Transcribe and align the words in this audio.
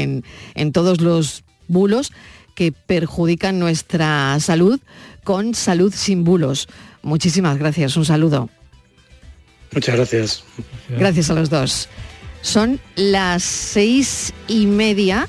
en, 0.00 0.24
en 0.54 0.72
todos 0.72 1.00
los 1.00 1.44
bulos 1.68 2.12
que 2.54 2.72
perjudican 2.72 3.58
nuestra 3.58 4.38
salud 4.40 4.80
con 5.24 5.54
salud 5.54 5.92
sin 5.94 6.24
bulos. 6.24 6.68
Muchísimas 7.02 7.58
gracias, 7.58 7.96
un 7.96 8.04
saludo. 8.04 8.48
Muchas 9.72 9.94
gracias. 9.94 10.44
Gracias 10.88 11.30
a 11.30 11.34
los 11.34 11.48
dos. 11.48 11.88
Son 12.42 12.80
las 12.96 13.42
seis 13.42 14.32
y 14.48 14.66
media 14.66 15.28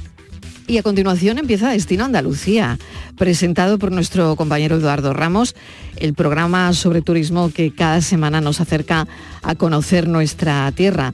y 0.67 0.77
a 0.77 0.83
continuación 0.83 1.37
empieza 1.37 1.71
Destino 1.71 2.05
Andalucía, 2.05 2.79
presentado 3.17 3.77
por 3.77 3.91
nuestro 3.91 4.35
compañero 4.37 4.77
Eduardo 4.77 5.11
Ramos, 5.11 5.53
el 5.97 6.13
programa 6.13 6.71
sobre 6.73 7.01
turismo 7.01 7.51
que 7.51 7.73
cada 7.73 8.01
semana 8.01 8.39
nos 8.39 8.61
acerca 8.61 9.07
a 9.43 9.55
conocer 9.55 10.07
nuestra 10.07 10.71
tierra. 10.71 11.13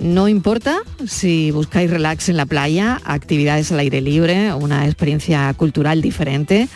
No 0.00 0.28
importa 0.28 0.78
si 1.06 1.50
buscáis 1.50 1.90
relax 1.90 2.30
en 2.30 2.38
la 2.38 2.46
playa, 2.46 3.02
actividades 3.04 3.70
al 3.70 3.80
aire 3.80 4.00
libre, 4.00 4.54
una 4.54 4.86
experiencia 4.86 5.52
cultural 5.52 6.00
diferente 6.00 6.68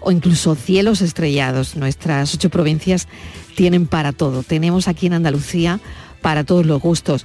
o 0.00 0.10
incluso 0.10 0.56
cielos 0.56 1.00
estrellados. 1.00 1.76
Nuestras 1.76 2.34
ocho 2.34 2.50
provincias 2.50 3.06
tienen 3.54 3.86
para 3.86 4.10
todo. 4.10 4.42
Tenemos 4.42 4.88
aquí 4.88 5.06
en 5.06 5.12
Andalucía 5.12 5.78
para 6.20 6.42
todos 6.42 6.66
los 6.66 6.82
gustos. 6.82 7.24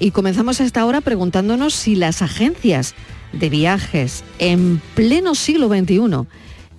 Y 0.00 0.10
comenzamos 0.10 0.60
a 0.60 0.64
esta 0.64 0.84
hora 0.84 1.00
preguntándonos 1.00 1.74
si 1.74 1.94
las 1.94 2.20
agencias 2.20 2.96
de 3.32 3.50
viajes 3.50 4.24
en 4.40 4.82
pleno 4.96 5.36
siglo 5.36 5.68
XXI 5.68 6.26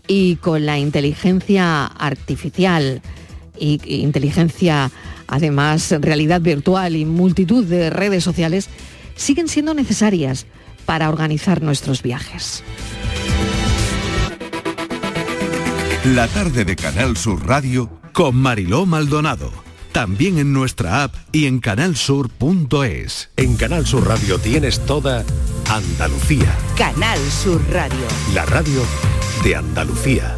y 0.07 0.35
con 0.35 0.65
la 0.65 0.77
inteligencia 0.77 1.85
artificial 1.85 3.01
y 3.57 3.79
inteligencia 4.01 4.91
además 5.29 5.93
realidad 6.01 6.41
virtual 6.41 6.95
y 6.95 7.05
multitud 7.05 7.63
de 7.63 7.89
redes 7.89 8.23
sociales 8.23 8.69
siguen 9.15 9.47
siendo 9.47 9.73
necesarias 9.73 10.45
para 10.85 11.09
organizar 11.09 11.61
nuestros 11.61 12.01
viajes. 12.01 12.63
La 16.05 16.27
tarde 16.27 16.65
de 16.65 16.75
Canal 16.75 17.17
Sur 17.17 17.45
Radio 17.45 17.89
con 18.13 18.35
Mariló 18.35 18.85
Maldonado. 18.85 19.51
También 19.91 20.37
en 20.37 20.53
nuestra 20.53 21.03
app 21.03 21.15
y 21.31 21.45
en 21.45 21.59
canalsur.es. 21.59 23.29
En 23.35 23.55
Canal 23.55 23.85
Sur 23.85 24.07
Radio 24.07 24.39
tienes 24.39 24.79
toda 24.85 25.25
Andalucía. 25.69 26.55
Canal 26.77 27.19
Sur 27.29 27.61
Radio. 27.71 28.05
La 28.33 28.45
radio 28.45 28.81
de 29.43 29.55
Andalucía. 29.55 30.35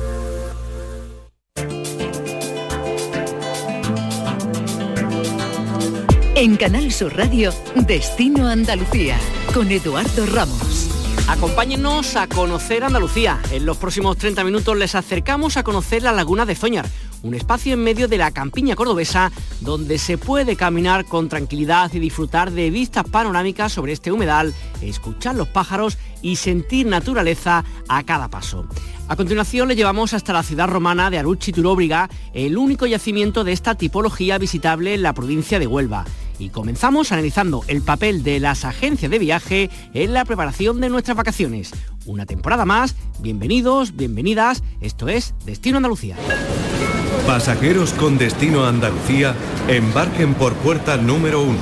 En 6.41 6.57
Canal 6.57 6.91
Sur 6.91 7.15
Radio, 7.15 7.53
Destino 7.75 8.47
Andalucía, 8.47 9.15
con 9.53 9.69
Eduardo 9.69 10.25
Ramos. 10.25 10.89
Acompáñenos 11.27 12.15
a 12.15 12.25
conocer 12.25 12.83
Andalucía. 12.83 13.39
En 13.51 13.63
los 13.63 13.77
próximos 13.77 14.17
30 14.17 14.43
minutos 14.43 14.75
les 14.75 14.95
acercamos 14.95 15.55
a 15.57 15.63
conocer 15.63 16.01
la 16.01 16.11
laguna 16.11 16.47
de 16.47 16.55
Zoñar, 16.55 16.87
un 17.21 17.35
espacio 17.35 17.75
en 17.75 17.83
medio 17.83 18.07
de 18.07 18.17
la 18.17 18.31
campiña 18.31 18.75
cordobesa 18.75 19.31
donde 19.59 19.99
se 19.99 20.17
puede 20.17 20.55
caminar 20.55 21.05
con 21.05 21.29
tranquilidad 21.29 21.93
y 21.93 21.99
disfrutar 21.99 22.49
de 22.49 22.71
vistas 22.71 23.03
panorámicas 23.07 23.71
sobre 23.71 23.93
este 23.93 24.11
humedal, 24.11 24.55
escuchar 24.81 25.35
los 25.35 25.47
pájaros 25.47 25.99
y 26.23 26.37
sentir 26.37 26.87
naturaleza 26.87 27.63
a 27.87 28.01
cada 28.01 28.29
paso. 28.29 28.65
A 29.07 29.15
continuación 29.15 29.67
le 29.67 29.75
llevamos 29.75 30.15
hasta 30.15 30.33
la 30.33 30.41
ciudad 30.41 30.67
romana 30.67 31.11
de 31.11 31.19
Aruchi 31.19 31.51
Turóbriga, 31.51 32.09
el 32.33 32.57
único 32.57 32.87
yacimiento 32.87 33.43
de 33.43 33.51
esta 33.51 33.75
tipología 33.75 34.39
visitable 34.39 34.95
en 34.95 35.03
la 35.03 35.13
provincia 35.13 35.59
de 35.59 35.67
Huelva. 35.67 36.03
Y 36.41 36.49
comenzamos 36.49 37.11
analizando 37.11 37.63
el 37.67 37.83
papel 37.83 38.23
de 38.23 38.39
las 38.39 38.65
agencias 38.65 39.11
de 39.11 39.19
viaje 39.19 39.69
en 39.93 40.11
la 40.11 40.25
preparación 40.25 40.81
de 40.81 40.89
nuestras 40.89 41.15
vacaciones. 41.15 41.69
Una 42.07 42.25
temporada 42.25 42.65
más, 42.65 42.95
bienvenidos, 43.19 43.95
bienvenidas, 43.95 44.63
esto 44.81 45.07
es 45.07 45.35
Destino 45.45 45.77
Andalucía. 45.77 46.15
Pasajeros 47.27 47.93
con 47.93 48.17
destino 48.17 48.63
a 48.63 48.69
Andalucía, 48.69 49.35
embarquen 49.67 50.33
por 50.33 50.55
puerta 50.55 50.97
número 50.97 51.43
1. 51.43 51.59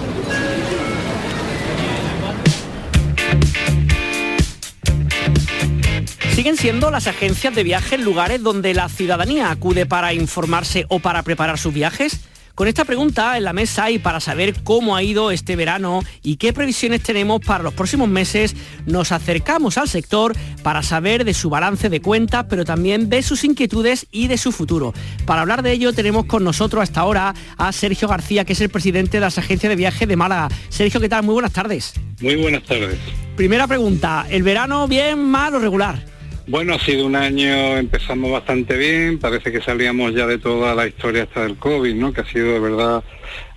Siguen 6.35 6.55
siendo 6.55 6.89
las 6.89 7.07
agencias 7.07 7.53
de 7.53 7.63
viaje 7.63 7.97
lugares 7.97 8.41
donde 8.41 8.73
la 8.73 8.87
ciudadanía 8.87 9.51
acude 9.51 9.85
para 9.85 10.13
informarse 10.13 10.85
o 10.87 10.99
para 10.99 11.21
preparar 11.23 11.59
sus 11.59 11.73
viajes. 11.73 12.28
Con 12.59 12.67
esta 12.67 12.83
pregunta 12.83 13.37
en 13.37 13.45
la 13.45 13.53
mesa 13.53 13.89
y 13.89 13.99
para 13.99 14.19
saber 14.19 14.53
cómo 14.65 14.97
ha 14.97 15.01
ido 15.01 15.31
este 15.31 15.55
verano 15.55 16.01
y 16.21 16.35
qué 16.35 16.51
previsiones 16.51 17.01
tenemos 17.01 17.39
para 17.39 17.63
los 17.63 17.73
próximos 17.73 18.09
meses, 18.09 18.53
nos 18.85 19.13
acercamos 19.13 19.77
al 19.77 19.87
sector 19.87 20.35
para 20.61 20.83
saber 20.83 21.23
de 21.23 21.33
su 21.33 21.49
balance 21.49 21.89
de 21.89 22.01
cuentas, 22.01 22.47
pero 22.49 22.65
también 22.65 23.07
de 23.07 23.23
sus 23.23 23.45
inquietudes 23.45 24.07
y 24.11 24.27
de 24.27 24.37
su 24.37 24.51
futuro. 24.51 24.93
Para 25.25 25.39
hablar 25.39 25.63
de 25.63 25.71
ello 25.71 25.93
tenemos 25.93 26.25
con 26.25 26.43
nosotros 26.43 26.83
hasta 26.83 26.99
ahora 26.99 27.33
a 27.55 27.71
Sergio 27.71 28.09
García, 28.09 28.43
que 28.43 28.51
es 28.51 28.59
el 28.59 28.67
presidente 28.67 29.11
de 29.11 29.21
las 29.21 29.37
agencias 29.37 29.69
de 29.69 29.77
viaje 29.77 30.05
de 30.05 30.17
Málaga. 30.17 30.49
Sergio, 30.67 30.99
¿qué 30.99 31.07
tal? 31.07 31.23
Muy 31.23 31.35
buenas 31.35 31.53
tardes. 31.53 31.93
Muy 32.19 32.35
buenas 32.35 32.63
tardes. 32.63 32.97
Primera 33.37 33.67
pregunta, 33.67 34.25
¿el 34.29 34.43
verano 34.43 34.85
bien, 34.89 35.17
mal 35.17 35.55
o 35.55 35.59
regular? 35.59 36.18
Bueno, 36.49 36.73
ha 36.73 36.79
sido 36.79 37.05
un 37.05 37.15
año, 37.15 37.77
empezamos 37.77 38.31
bastante 38.31 38.75
bien, 38.75 39.19
parece 39.19 39.51
que 39.51 39.61
salíamos 39.61 40.15
ya 40.15 40.25
de 40.25 40.39
toda 40.39 40.73
la 40.73 40.87
historia 40.87 41.21
hasta 41.21 41.43
del 41.43 41.57
COVID, 41.57 41.93
¿no? 41.93 42.11
Que 42.11 42.21
ha 42.21 42.25
sido 42.25 42.53
de 42.53 42.59
verdad 42.59 43.03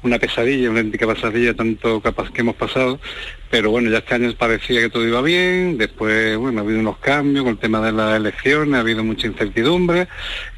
una 0.02 0.18
pesadilla, 0.18 0.68
una 0.68 0.80
auténtica 0.80 1.06
pesadilla, 1.06 1.54
tanto 1.54 2.02
capaz 2.02 2.30
que 2.30 2.42
hemos 2.42 2.54
pasado, 2.54 3.00
pero 3.50 3.70
bueno, 3.70 3.88
ya 3.88 3.96
este 3.96 4.16
año 4.16 4.30
parecía 4.36 4.82
que 4.82 4.90
todo 4.90 5.08
iba 5.08 5.22
bien, 5.22 5.78
después, 5.78 6.36
bueno, 6.36 6.60
ha 6.60 6.64
habido 6.64 6.80
unos 6.80 6.98
cambios 6.98 7.44
con 7.44 7.54
el 7.54 7.58
tema 7.58 7.80
de 7.80 7.92
las 7.92 8.14
elecciones, 8.14 8.74
ha 8.74 8.80
habido 8.80 9.02
mucha 9.02 9.26
incertidumbre 9.26 10.08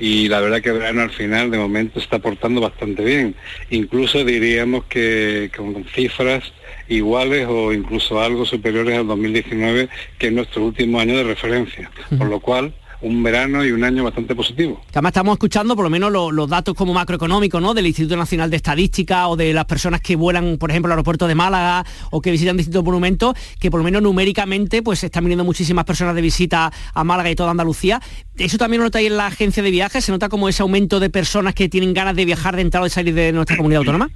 y 0.00 0.26
la 0.26 0.40
verdad 0.40 0.60
que 0.60 0.70
el 0.70 0.78
verano 0.78 1.02
al 1.02 1.12
final 1.12 1.52
de 1.52 1.58
momento 1.58 2.00
está 2.00 2.18
portando 2.18 2.60
bastante 2.60 3.04
bien. 3.04 3.36
Incluso 3.70 4.24
diríamos 4.24 4.86
que 4.86 5.52
con 5.56 5.84
cifras 5.84 6.52
iguales 6.88 7.46
o 7.48 7.72
incluso 7.72 8.20
algo 8.20 8.44
superiores 8.44 8.98
al 8.98 9.06
2019, 9.06 9.88
que 10.18 10.26
es 10.28 10.32
nuestro 10.32 10.64
último 10.64 11.00
año 11.00 11.16
de 11.16 11.24
referencia. 11.24 11.90
Por 12.16 12.28
lo 12.28 12.40
cual, 12.40 12.74
un 13.04 13.22
verano 13.22 13.64
y 13.64 13.70
un 13.70 13.84
año 13.84 14.02
bastante 14.02 14.34
positivo. 14.34 14.80
Además 14.90 15.10
estamos 15.10 15.34
escuchando 15.34 15.76
por 15.76 15.84
lo 15.84 15.90
menos 15.90 16.10
los, 16.10 16.48
datos 16.48 16.74
como 16.74 16.94
macroeconómicos, 16.94 17.60
¿no? 17.60 17.74
Del 17.74 17.86
Instituto 17.86 18.16
Nacional 18.16 18.50
de 18.50 18.56
Estadística 18.56 19.28
o 19.28 19.36
de 19.36 19.52
las 19.52 19.66
personas 19.66 20.00
que 20.00 20.16
vuelan, 20.16 20.56
por 20.58 20.70
ejemplo, 20.70 20.88
al 20.88 20.98
aeropuerto 20.98 21.26
de 21.26 21.34
Málaga 21.34 21.84
o 22.10 22.20
que 22.20 22.30
visitan 22.30 22.56
distintos 22.56 22.82
monumentos, 22.82 23.34
que 23.60 23.70
por 23.70 23.80
lo 23.80 23.84
menos 23.84 24.02
numéricamente 24.02 24.82
pues 24.82 25.04
están 25.04 25.24
viniendo 25.24 25.44
muchísimas 25.44 25.84
personas 25.84 26.14
de 26.14 26.22
visita 26.22 26.72
a 26.94 27.04
Málaga 27.04 27.30
y 27.30 27.34
toda 27.34 27.50
Andalucía. 27.50 28.00
Eso 28.36 28.56
también 28.58 28.80
lo 28.80 28.86
nota 28.86 28.98
ahí 28.98 29.06
en 29.06 29.16
la 29.16 29.26
agencia 29.26 29.62
de 29.62 29.70
viajes, 29.70 30.04
se 30.04 30.12
nota 30.12 30.28
como 30.28 30.48
ese 30.48 30.62
aumento 30.62 30.98
de 30.98 31.10
personas 31.10 31.54
que 31.54 31.68
tienen 31.68 31.92
ganas 31.92 32.16
de 32.16 32.24
viajar, 32.24 32.56
de 32.56 32.62
entrar 32.62 32.82
o 32.82 32.84
de 32.84 32.90
salir 32.90 33.14
de 33.14 33.32
nuestra 33.32 33.56
comunidad 33.56 33.80
autónoma. 33.80 34.10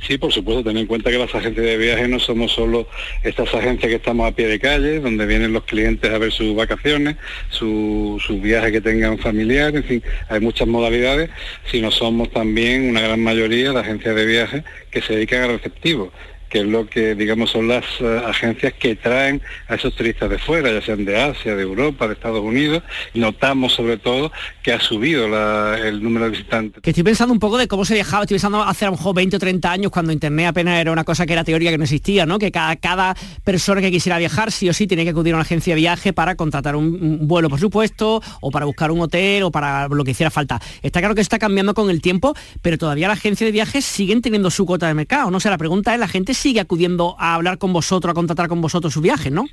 Sí, 0.00 0.18
por 0.18 0.32
supuesto, 0.32 0.64
ten 0.64 0.76
en 0.76 0.86
cuenta 0.86 1.10
que 1.10 1.18
las 1.18 1.34
agencias 1.34 1.64
de 1.64 1.76
viajes 1.76 2.08
no 2.08 2.18
somos 2.18 2.52
solo 2.52 2.88
estas 3.22 3.54
agencias 3.54 3.88
que 3.88 3.96
estamos 3.96 4.26
a 4.26 4.34
pie 4.34 4.48
de 4.48 4.58
calle, 4.58 5.00
donde 5.00 5.26
vienen 5.26 5.52
los 5.52 5.64
clientes 5.64 6.10
a 6.10 6.18
ver 6.18 6.32
sus 6.32 6.54
vacaciones, 6.54 7.16
sus 7.50 8.40
viajes 8.40 8.72
que 8.72 8.80
tengan 8.80 9.18
familiares, 9.18 9.76
en 9.76 9.84
fin, 9.84 10.02
hay 10.28 10.40
muchas 10.40 10.66
modalidades, 10.66 11.30
sino 11.70 11.90
somos 11.90 12.30
también 12.30 12.88
una 12.88 13.00
gran 13.00 13.20
mayoría 13.20 13.72
de 13.72 13.80
agencias 13.80 14.14
de 14.14 14.26
viajes 14.26 14.64
que 14.90 15.02
se 15.02 15.14
dedican 15.14 15.42
a 15.42 15.46
receptivos 15.48 16.10
que 16.50 16.60
es 16.60 16.66
lo 16.66 16.86
que 16.86 17.14
digamos 17.14 17.50
son 17.50 17.68
las 17.68 17.84
eh, 18.00 18.22
agencias 18.26 18.74
que 18.74 18.96
traen 18.96 19.40
a 19.68 19.76
esos 19.76 19.94
turistas 19.94 20.28
de 20.28 20.38
fuera, 20.38 20.70
ya 20.70 20.82
sean 20.82 21.04
de 21.04 21.16
Asia, 21.18 21.54
de 21.54 21.62
Europa, 21.62 22.06
de 22.06 22.14
Estados 22.14 22.42
Unidos, 22.42 22.82
notamos 23.14 23.72
sobre 23.72 23.96
todo 23.96 24.32
que 24.62 24.72
ha 24.72 24.80
subido 24.80 25.26
el 25.76 26.02
número 26.02 26.26
de 26.26 26.32
visitantes. 26.32 26.82
Que 26.82 26.90
estoy 26.90 27.04
pensando 27.04 27.32
un 27.32 27.40
poco 27.40 27.56
de 27.56 27.68
cómo 27.68 27.84
se 27.84 27.94
viajaba, 27.94 28.24
estoy 28.24 28.34
pensando 28.34 28.62
hace 28.62 28.84
a 28.84 28.90
lo 28.90 28.96
mejor 28.96 29.14
20 29.14 29.36
o 29.36 29.38
30 29.38 29.70
años 29.70 29.92
cuando 29.92 30.12
Internet 30.12 30.48
apenas 30.48 30.80
era 30.80 30.92
una 30.92 31.04
cosa 31.04 31.24
que 31.24 31.32
era 31.32 31.44
teórica 31.44 31.70
que 31.70 31.78
no 31.78 31.84
existía, 31.84 32.26
¿no? 32.26 32.38
Que 32.38 32.50
cada, 32.50 32.76
cada 32.76 33.16
persona 33.44 33.80
que 33.80 33.90
quisiera 33.90 34.18
viajar 34.18 34.50
sí 34.50 34.68
o 34.68 34.74
sí 34.74 34.86
tenía 34.86 35.04
que 35.04 35.10
acudir 35.10 35.34
a 35.34 35.36
una 35.36 35.42
agencia 35.42 35.74
de 35.74 35.80
viaje 35.80 36.12
para 36.12 36.34
contratar 36.34 36.74
un, 36.76 37.28
vuelo, 37.28 37.48
por 37.48 37.60
supuesto, 37.60 38.22
o 38.40 38.50
para 38.50 38.66
buscar 38.66 38.90
un 38.90 39.00
hotel 39.00 39.44
o 39.44 39.50
para 39.50 39.88
lo 39.88 40.04
que 40.04 40.10
hiciera 40.10 40.30
falta. 40.30 40.60
Está 40.82 41.00
claro 41.00 41.14
que 41.14 41.20
está 41.20 41.38
cambiando 41.38 41.74
con 41.74 41.90
el 41.90 42.00
tiempo, 42.00 42.34
pero 42.62 42.76
todavía 42.76 43.08
las 43.08 43.18
agencias 43.18 43.46
de 43.46 43.52
viajes 43.52 43.84
siguen 43.84 44.22
teniendo 44.22 44.50
su 44.50 44.66
cuota 44.66 44.88
de 44.88 44.94
mercado, 44.94 45.30
¿no? 45.30 45.36
O 45.36 45.40
sea, 45.40 45.50
la 45.50 45.58
pregunta 45.58 45.94
es, 45.94 46.00
la 46.00 46.08
gente 46.08 46.34
sigue 46.40 46.60
acudiendo 46.60 47.16
a 47.18 47.34
hablar 47.34 47.58
con 47.58 47.72
vosotros, 47.72 48.10
a 48.10 48.14
contratar 48.14 48.48
con 48.48 48.62
vosotros 48.62 48.94
su 48.94 49.02
viaje, 49.02 49.30
¿no? 49.30 49.46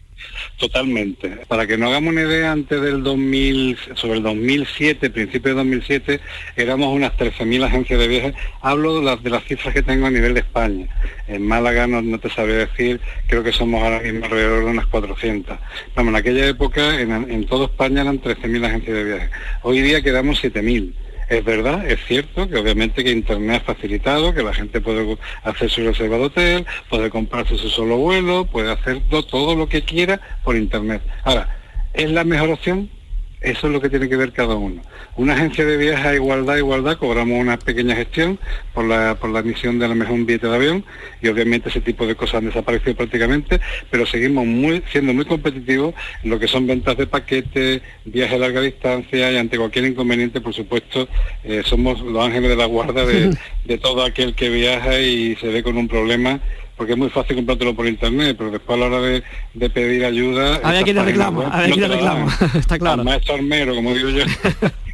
Totalmente. 0.57 1.30
Para 1.48 1.68
que 1.68 1.78
no 1.78 1.88
hagamos 1.88 2.13
una 2.13 2.22
idea, 2.22 2.54
antes 2.54 2.81
del 2.81 3.04
2000, 3.04 3.78
sobre 3.95 4.18
el 4.18 4.24
2007, 4.24 5.10
principio 5.10 5.51
de 5.51 5.56
2007, 5.57 6.22
éramos 6.56 6.95
unas 6.95 7.12
13.000 7.18 7.66
agencias 7.66 8.00
de 8.00 8.07
viajes. 8.07 8.36
Hablo 8.62 9.00
de 9.00 9.04
las, 9.04 9.22
de 9.22 9.30
las 9.30 9.44
cifras 9.44 9.74
que 9.74 9.84
tengo 9.84 10.07
a 10.07 10.12
nivel 10.12 10.34
de 10.34 10.39
España. 10.39 10.88
En 11.28 11.45
Málaga 11.45 11.88
no, 11.88 12.19
te 12.19 12.30
sabría 12.30 12.56
decir, 12.56 13.01
creo 13.28 13.44
que 13.44 13.51
somos 13.51 13.84
ahora 13.84 14.00
mismo 14.00 14.24
alrededor 14.24 14.63
de 14.63 14.72
unas 14.72 14.88
400. 14.88 15.60
Vamos, 15.94 16.12
en 16.12 16.16
aquella 16.16 16.48
época 16.48 17.01
en, 17.01 17.12
en 17.12 17.45
toda 17.45 17.66
España 17.66 18.01
eran 18.01 18.22
13.000 18.22 18.66
agencias 18.66 18.95
de 18.95 19.04
viajes. 19.04 19.30
Hoy 19.62 19.81
día 19.81 20.01
quedamos 20.01 20.42
7.000 20.42 20.94
Es 21.29 21.44
verdad, 21.44 21.85
es 21.89 22.00
cierto 22.07 22.47
que 22.47 22.56
obviamente 22.56 23.03
que 23.03 23.12
Internet 23.12 23.62
ha 23.62 23.74
facilitado, 23.74 24.33
que 24.33 24.44
la 24.44 24.53
gente 24.53 24.79
puede 24.79 25.18
hacer 25.44 25.69
su 25.69 25.81
reserva 25.81 26.18
de 26.18 26.24
hotel, 26.24 26.65
puede 26.89 27.09
comprarse 27.09 27.57
su 27.57 27.69
solo 27.69 27.97
vuelo, 27.97 28.45
puede 28.45 28.71
hacer 28.71 29.01
todo 29.09 29.53
lo 29.56 29.68
que 29.68 29.83
quiera 29.83 30.21
por 30.44 30.56
Internet. 30.56 31.01
Ahora, 31.25 31.50
¿es 31.94 32.09
la 32.12 32.24
mejor 32.24 32.51
opción? 32.51 32.89
Eso 33.39 33.68
es 33.68 33.74
lo 33.74 33.80
que 33.80 33.89
tiene 33.89 34.10
que 34.10 34.16
ver 34.16 34.31
cada 34.31 34.56
uno. 34.56 34.81
Una 35.16 35.34
agencia 35.34 35.63
de 35.63 35.78
viajes 35.78 36.06
a 36.06 36.16
igualdad, 36.16 36.57
igualdad, 36.57 36.98
cobramos 36.98 37.39
una 37.39 37.57
pequeña 37.57 37.95
gestión 37.95 38.39
por 38.74 38.86
la, 38.86 39.16
por 39.16 39.30
la 39.30 39.39
emisión 39.39 39.78
de 39.78 39.88
la 39.88 39.94
mejor 39.94 40.18
billete 40.25 40.48
de 40.48 40.56
avión 40.56 40.86
y 41.22 41.28
obviamente 41.28 41.69
ese 41.69 41.81
tipo 41.81 42.07
de 42.07 42.16
cosas 42.16 42.36
han 42.36 42.45
desaparecido 42.45 42.95
prácticamente, 42.95 43.60
pero 43.92 44.07
seguimos 44.07 44.45
muy, 44.48 44.84
siendo 44.92 45.13
muy 45.13 45.25
competitivos 45.25 45.94
en 46.24 46.31
lo 46.31 46.39
que 46.39 46.48
son 46.48 46.66
ventas 46.66 46.98
de 46.98 47.06
paquetes, 47.06 47.81
viajes 48.06 48.36
a 48.36 48.39
larga 48.39 48.62
distancia 48.62 49.31
y 49.31 49.38
ante 49.38 49.57
cualquier 49.57 49.86
inconveniente, 49.86 50.42
por 50.42 50.56
supuesto, 50.56 51.07
eh, 51.44 51.62
somos 51.63 52.01
los 52.01 52.25
ángeles 52.25 52.50
de 52.50 52.56
la 52.56 52.66
guarda 52.66 53.06
de, 53.06 53.38
de 53.66 53.78
todo 53.78 54.04
aquel 54.04 54.34
que 54.34 54.50
viaja 54.50 55.00
y 55.00 55.36
se 55.36 55.48
ve 55.50 55.62
con 55.62 55.78
un 55.78 55.88
problema 55.88 56.39
porque 56.77 56.94
es 56.94 56.97
muy 56.97 57.09
fácil 57.09 57.35
comprártelo 57.35 57.75
por 57.75 57.88
internet, 57.88 58.35
pero 58.38 58.51
después 58.51 58.77
a 58.77 58.79
la 58.79 58.85
hora 58.85 59.01
de, 59.01 59.69
pedir 59.69 60.06
ayuda... 60.06 60.56
A 60.57 60.71
ver 60.71 60.83
quién 60.83 60.95
le 60.95 61.03
reclama, 61.03 61.47
a 61.47 61.62
ver 61.62 61.71
quién 61.71 61.81
le 61.81 61.95
reclama, 61.95 62.38
está 62.56 62.77
claro. 62.77 63.03
maestro 63.03 63.35
armero, 63.35 63.74
como 63.75 63.94
digo 63.94 64.09
yo. 64.09 64.24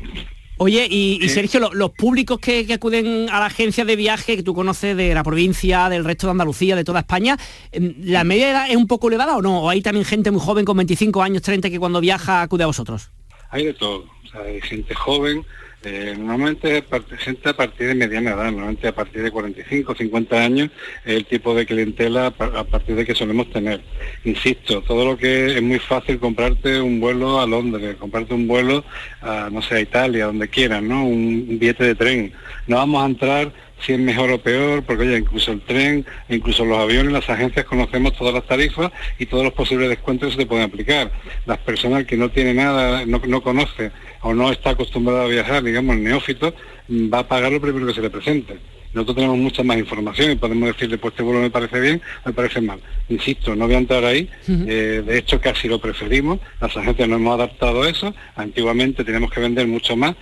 Oye, 0.57 0.88
y, 0.89 1.27
Sergio, 1.30 1.71
los, 1.74 1.91
públicos 1.91 2.39
que, 2.39 2.65
acuden 2.74 3.27
a 3.30 3.39
la 3.39 3.47
agencia 3.47 3.83
de 3.83 3.95
viaje 3.97 4.38
que 4.38 4.44
tú 4.44 4.53
conoces 4.53 4.95
de 4.95 5.13
la 5.13 5.24
provincia, 5.24 5.89
del 5.89 6.06
resto 6.06 6.27
de 6.27 6.31
Andalucía, 6.31 6.75
de 6.75 6.85
toda 6.85 7.00
España, 7.00 7.38
em, 7.71 7.95
¿la 8.03 8.24
media 8.24 8.51
edad 8.51 8.69
es 8.69 8.77
un 8.77 8.88
poco 8.88 9.09
elevada 9.09 9.35
o 9.35 9.41
no? 9.41 9.63
¿O 9.63 9.69
hay 9.69 9.81
también 9.81 10.06
gente 10.06 10.31
muy 10.31 10.39
joven 10.39 10.63
con 10.63 10.77
25 10.77 11.21
años, 11.21 11.41
30 11.41 11.69
que 11.69 11.80
cuando 11.80 12.00
viaja 12.00 12.44
acude 12.44 12.63
a 12.63 12.68
vosotros? 12.68 13.09
Hay 13.50 13.65
de 13.65 13.74
todo. 13.74 14.06
hay 14.33 14.62
gente 14.62 14.94
joven, 14.95 15.44
eh, 15.85 16.15
normalmente 16.18 16.83
gente 17.18 17.50
a 17.50 17.53
partir 17.53 17.88
de 17.88 17.95
mediana 17.95 18.31
edad, 18.31 18.45
normalmente 18.45 18.88
a 18.88 18.95
partir 18.95 19.21
de 19.21 19.31
45, 19.31 19.95
50 19.95 20.35
años, 20.41 20.69
el 21.03 21.25
tipo 21.25 21.53
de 21.53 21.65
clientela 21.65 22.27
a 22.27 22.63
partir 22.63 22.95
de 22.95 23.06
que 23.06 23.13
solemos 23.13 23.50
tener. 23.51 23.81
Insisto, 24.24 24.81
todo 24.81 25.06
lo 25.06 25.18
que 25.18 25.57
es 25.57 25.62
muy 25.62 25.80
fácil 25.80 26.19
comprarte 26.19 26.80
un 26.80 27.00
vuelo 27.00 27.41
a 27.41 27.47
Londres, 27.47 27.97
comprarte 27.97 28.33
un 28.33 28.47
vuelo 28.47 28.83
a, 29.21 29.50
no 29.51 29.62
sé, 29.62 29.75
a 29.75 29.81
Italia, 29.81 30.27
donde 30.27 30.47
quieran, 30.47 30.88
¿no? 30.88 31.06
Un, 31.06 31.59
billete 31.59 31.83
de 31.83 31.95
tren. 31.95 32.33
No 32.68 32.77
vamos 32.77 33.03
a 33.03 33.06
entrar 33.06 33.51
si 33.85 33.94
es 33.94 34.00
mejor 34.00 34.31
o 34.31 34.39
peor, 34.39 34.83
porque 34.83 35.03
oye, 35.03 35.18
incluso 35.18 35.51
el 35.51 35.62
tren, 35.62 36.06
incluso 36.30 36.65
los 36.65 36.77
aviones, 36.77 37.12
las 37.12 37.30
agencias 37.30 37.65
conocemos 37.65 38.13
todas 38.13 38.33
las 38.33 38.45
tarifas 38.45 38.91
y 39.19 39.25
todos 39.25 39.44
los 39.44 39.53
posibles 39.53 39.89
descuentos 39.89 40.31
que 40.31 40.41
se 40.41 40.45
pueden 40.45 40.65
aplicar. 40.65 41.12
Las 41.45 41.57
personas 41.59 42.06
que 42.06 42.18
no 42.18 42.30
tienen 42.30 42.57
nada, 42.57 43.06
no, 43.06 43.21
no 43.25 43.41
conoce 43.41 43.91
o 44.21 44.33
no 44.33 44.51
está 44.51 44.71
acostumbrado 44.71 45.21
a 45.24 45.27
viajar, 45.27 45.63
digamos, 45.63 45.95
el 45.95 46.03
neófito, 46.03 46.53
va 46.89 47.19
a 47.19 47.27
pagar 47.27 47.51
lo 47.51 47.62
primero 47.62 47.85
que 47.88 47.94
se 47.94 48.01
le 48.01 48.09
presente. 48.09 48.57
Nosotros 48.94 49.16
tenemos 49.16 49.38
mucha 49.38 49.63
más 49.63 49.78
información 49.78 50.31
y 50.31 50.36
podemos 50.36 50.68
decirle, 50.69 50.98
pues 50.98 51.13
este 51.13 51.24
vuelo 51.24 51.42
me 51.42 51.50
parece 51.50 51.80
bien, 51.80 52.01
me 52.25 52.34
parece 52.34 52.62
mal. 52.62 52.80
Insisto, 53.10 53.56
no 53.56 53.66
voy 53.66 53.75
a 53.75 53.80
entrar 53.80 54.06
ahí, 54.06 54.30
eh, 54.48 55.04
de 55.06 55.18
hecho 55.18 55.42
casi 55.42 55.68
lo 55.68 55.80
preferimos, 55.80 56.40
las 56.62 56.75
agencias 56.78 57.07
nos 57.10 57.19
hemos 57.19 57.34
adaptado 57.36 57.84
a 57.84 57.90
eso, 57.90 58.13
antiguamente 58.36 59.04
teníamos 59.04 59.31
que 59.31 59.40
vender 59.40 59.68
mucho 59.68 59.95
más, 59.95 60.16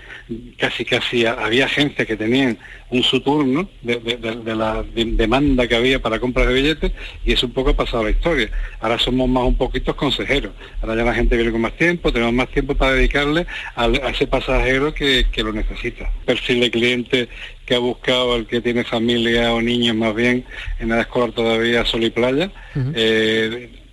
casi 0.57 0.85
casi 0.85 1.25
había 1.25 1.65
agencias 1.65 2.07
que 2.07 2.17
tenían 2.17 2.57
un 2.91 3.03
Saturno 3.03 3.69
de, 3.81 3.97
de, 3.97 4.55
la 4.55 4.83
demanda 4.93 5.67
que 5.67 5.75
había 5.75 6.01
para 6.01 6.19
compras 6.19 6.47
de 6.47 6.53
billetes 6.53 6.91
y 7.25 7.31
es 7.31 7.41
un 7.41 7.51
poco 7.51 7.73
pasado 7.73 8.03
la 8.03 8.11
historia. 8.11 8.49
Ahora 8.81 8.99
somos 8.99 9.29
más 9.29 9.43
un 9.43 9.55
poquito 9.55 9.95
consejeros. 9.95 10.51
Ahora 10.81 10.95
ya 10.95 11.03
la 11.03 11.13
gente 11.13 11.35
viene 11.35 11.51
con 11.51 11.61
más 11.61 11.75
tiempo, 11.77 12.11
tenemos 12.11 12.33
más 12.33 12.49
tiempo 12.49 12.75
para 12.75 12.93
dedicarle 12.93 13.47
a, 13.75 13.87
ese 13.87 14.27
pasajero 14.27 14.93
que, 14.93 15.25
lo 15.37 15.53
necesita. 15.53 16.11
Perfil 16.25 16.59
de 16.59 16.71
cliente 16.71 17.29
que 17.71 17.75
ha 17.75 17.79
buscado 17.79 18.35
el 18.35 18.47
que 18.47 18.59
tiene 18.59 18.83
familia 18.83 19.53
o 19.53 19.61
niños 19.61 19.95
más 19.95 20.13
bien 20.13 20.43
en 20.79 20.89
la 20.89 20.99
escolar 20.99 21.31
todavía 21.31 21.85
sol 21.85 22.03
y 22.03 22.09
playa. 22.09 22.51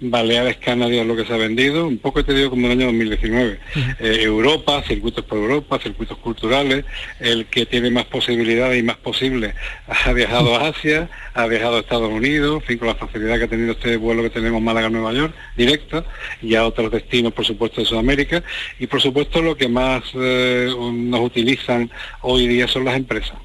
Baleares, 0.01 0.57
Canarias 0.57 1.07
lo 1.07 1.17
que 1.17 1.25
se 1.25 1.33
ha 1.33 1.37
vendido, 1.37 1.87
un 1.87 1.99
poco 1.99 2.25
te 2.25 2.35
digo 2.35 2.51
como 2.51 2.67
en 2.67 2.73
el 2.73 2.79
año 2.79 2.87
2019. 2.87 3.59
Eh, 4.01 4.21
Europa, 4.23 4.83
circuitos 4.87 5.25
por 5.25 5.39
Europa, 5.39 5.79
circuitos 5.79 6.19
culturales, 6.19 6.85
el 7.19 7.47
que 7.47 7.67
tiene 7.67 7.91
más 7.91 8.07
posibilidades 8.07 8.79
y 8.79 8.83
más 8.83 8.97
posibles 8.97 9.55
ha 9.87 10.13
viajado 10.13 10.57
a 10.57 10.69
Asia, 10.69 11.09
ha 11.35 11.47
viajado 11.47 11.77
a 11.77 11.81
Estados 11.81 12.11
Unidos, 12.11 12.65
fin, 12.65 12.79
con 12.79 12.89
la 12.89 12.95
facilidad 12.97 13.39
que 13.39 13.45
ha 13.45 13.49
tenido 13.49 13.73
este 13.73 13.97
vuelo 13.97 14.23
que 14.23 14.31
tenemos 14.31 14.61
Málaga-Nueva 14.61 15.13
York, 15.13 15.35
directo, 15.57 16.05
y 16.43 16.55
a 16.57 16.67
otros 16.67 16.91
destinos, 16.91 17.33
por 17.33 17.45
supuesto, 17.45 17.81
de 17.81 17.87
Sudamérica, 17.87 18.43
y 18.79 18.89
por 18.89 19.01
supuesto 19.01 19.41
lo 19.41 19.57
que 19.57 19.69
más 19.69 20.03
eh, 20.15 20.73
nos 20.93 21.21
utilizan 21.21 21.91
hoy 22.23 22.49
día 22.49 22.67
son 22.67 22.85
las 22.85 22.97
empresas 22.97 23.39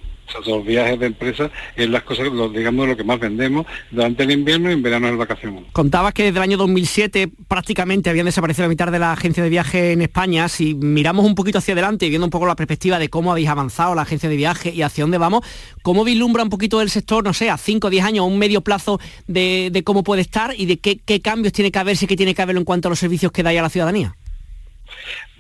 los 0.46 0.66
viajes 0.66 1.00
de 1.00 1.08
empresa 1.08 1.52
es 1.76 1.90
las 1.90 2.04
cosas, 2.04 2.28
digamos, 2.54 2.88
lo 2.88 2.98
que 2.98 3.04
más 3.04 3.20
vendemos 3.20 3.66
durante 3.92 4.24
el 4.24 4.32
invierno 4.32 4.70
y 4.70 4.74
en 4.74 4.82
verano 4.82 5.08
es 5.08 5.18
vacaciones. 5.18 5.64
Contabas 5.72 6.14
que 6.14 6.24
desde 6.24 6.38
el 6.38 6.44
año 6.44 6.58
2007 6.58 7.30
prácticamente 7.48 8.10
habían 8.10 8.26
desaparecido 8.26 8.66
la 8.66 8.70
mitad 8.70 8.92
de 8.92 9.00
la 9.00 9.14
agencia 9.14 9.44
de 9.44 9.50
viaje 9.50 9.92
en 9.92 10.02
España. 10.02 10.48
Si 10.50 10.74
miramos 10.74 11.26
un 11.26 11.36
poquito 11.36 11.58
hacia 11.58 11.74
adelante 11.74 12.06
y 12.06 12.10
viendo 12.10 12.26
un 12.26 12.32
poco 12.32 12.46
la 12.46 12.56
perspectiva 12.56 13.00
de 13.00 13.10
cómo 13.10 13.32
habéis 13.32 13.50
avanzado 13.50 13.96
la 13.96 14.04
agencia 14.04 14.30
de 14.30 14.36
viaje 14.36 14.72
y 14.72 14.82
hacia 14.82 15.04
dónde 15.04 15.18
vamos, 15.18 15.46
¿cómo 15.82 16.04
vislumbra 16.04 16.44
un 16.44 16.50
poquito 16.50 16.82
el 16.82 16.90
sector, 16.90 17.24
no 17.24 17.34
sé, 17.34 17.50
a 17.50 17.58
5 17.58 17.88
o 17.88 17.90
10 17.90 18.06
años, 18.06 18.26
un 18.26 18.38
medio 18.38 18.62
plazo 18.62 19.00
de, 19.28 19.82
cómo 19.86 20.04
puede 20.04 20.22
estar 20.22 20.54
y 20.58 20.66
de 20.66 20.80
qué, 20.80 21.00
qué 21.00 21.22
cambios 21.22 21.54
tiene 21.54 21.72
que 21.72 21.80
haber, 21.80 21.98
si 21.98 22.08
que 22.08 22.16
tiene 22.16 22.34
que 22.34 22.42
haberlo 22.42 22.60
en 22.60 22.66
cuanto 22.66 22.88
a 22.88 22.90
los 22.90 23.00
servicios 23.00 23.32
que 23.32 23.44
dais 23.44 23.60
a 23.60 23.62
la 23.62 23.70
ciudadanía? 23.70 24.16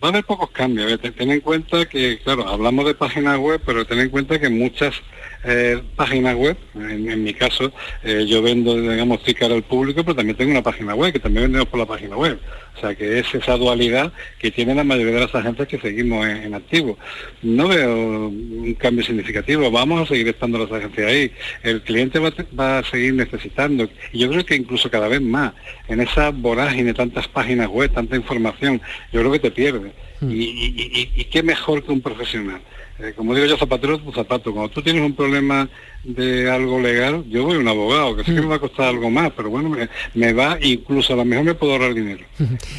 Va 0.03 0.07
a 0.07 0.11
haber 0.11 0.25
pocos 0.25 0.51
cambios. 0.51 0.99
Ten 0.99 1.31
en 1.31 1.39
cuenta 1.39 1.85
que, 1.85 2.19
claro, 2.19 2.47
hablamos 2.47 2.85
de 2.85 2.93
páginas 2.93 3.37
web, 3.37 3.61
pero 3.65 3.85
ten 3.85 3.99
en 3.99 4.09
cuenta 4.09 4.39
que 4.39 4.49
muchas 4.49 5.01
eh, 5.45 5.81
páginas 5.95 6.35
web, 6.35 6.57
en, 6.75 7.23
mi 7.23 7.33
caso, 7.33 7.71
eh, 8.03 8.25
yo 8.27 8.41
vendo, 8.41 8.75
digamos, 8.75 9.23
ticket 9.23 9.51
al 9.51 9.63
público, 9.63 10.03
pero 10.03 10.15
también 10.15 10.37
tengo 10.37 10.51
una 10.51 10.61
página 10.61 10.93
web, 10.93 11.13
que 11.13 11.19
también 11.19 11.45
vendemos 11.45 11.67
por 11.69 11.79
la 11.79 11.85
página 11.85 12.17
web. 12.17 12.39
O 12.75 12.79
sea, 12.79 12.95
que 12.95 13.19
es 13.19 13.33
esa 13.33 13.55
dualidad 13.55 14.11
que 14.39 14.51
tienen 14.51 14.77
la 14.77 14.83
mayoría 14.83 15.13
de 15.13 15.19
las 15.21 15.35
agencias 15.35 15.67
que 15.67 15.79
seguimos 15.79 16.27
en, 16.27 16.53
activo. 16.53 16.97
No 17.41 17.67
veo 17.67 18.27
un 18.29 18.73
cambio 18.75 19.03
significativo, 19.03 19.69
vamos 19.69 20.01
a 20.01 20.05
seguir 20.07 20.27
estando 20.27 20.57
las 20.57 20.71
agencias 20.71 21.07
ahí. 21.07 21.31
El 21.61 21.81
cliente 21.81 22.19
va, 22.19 22.79
a 22.79 22.83
seguir 22.83 23.13
necesitando, 23.13 23.87
y 24.11 24.19
yo 24.19 24.29
creo 24.29 24.45
que 24.45 24.55
incluso 24.55 24.89
cada 24.89 25.07
vez 25.07 25.21
más, 25.21 25.53
en 25.87 26.01
esa 26.01 26.31
vorágine, 26.31 26.93
tantas 26.93 27.27
páginas 27.27 27.67
web, 27.67 27.91
tanta 27.91 28.15
información, 28.15 28.81
yo 29.11 29.19
creo 29.19 29.31
que 29.31 29.39
te 29.39 29.51
pierdes. 29.51 29.91
Mm. 30.21 30.31
y 30.31 31.25
qué 31.25 31.43
mejor 31.43 31.83
que 31.83 31.91
un 31.91 31.99
profesional 31.99 32.61
eh, 32.99 33.13
como 33.15 33.33
digo 33.33 33.47
yo, 33.47 33.57
zapatero 33.57 33.97
tu 33.97 34.11
zapato. 34.11 34.53
Cuando 34.53 34.69
tú 34.69 34.81
tienes 34.81 35.01
un 35.01 35.15
problema 35.15 35.67
de 36.03 36.49
algo 36.49 36.79
legal, 36.79 37.23
yo 37.29 37.45
voy 37.45 37.55
a 37.55 37.59
un 37.59 37.67
abogado, 37.67 38.15
que 38.15 38.23
sé 38.23 38.35
que 38.35 38.41
me 38.41 38.47
va 38.47 38.55
a 38.55 38.59
costar 38.59 38.87
algo 38.87 39.09
más, 39.09 39.31
pero 39.35 39.49
bueno, 39.49 39.73
me, 40.13 40.33
va, 40.33 40.57
incluso 40.61 41.13
a 41.13 41.15
lo 41.15 41.25
mejor 41.25 41.45
me 41.45 41.53
puedo 41.53 41.73
ahorrar 41.73 41.93
dinero, 41.93 42.25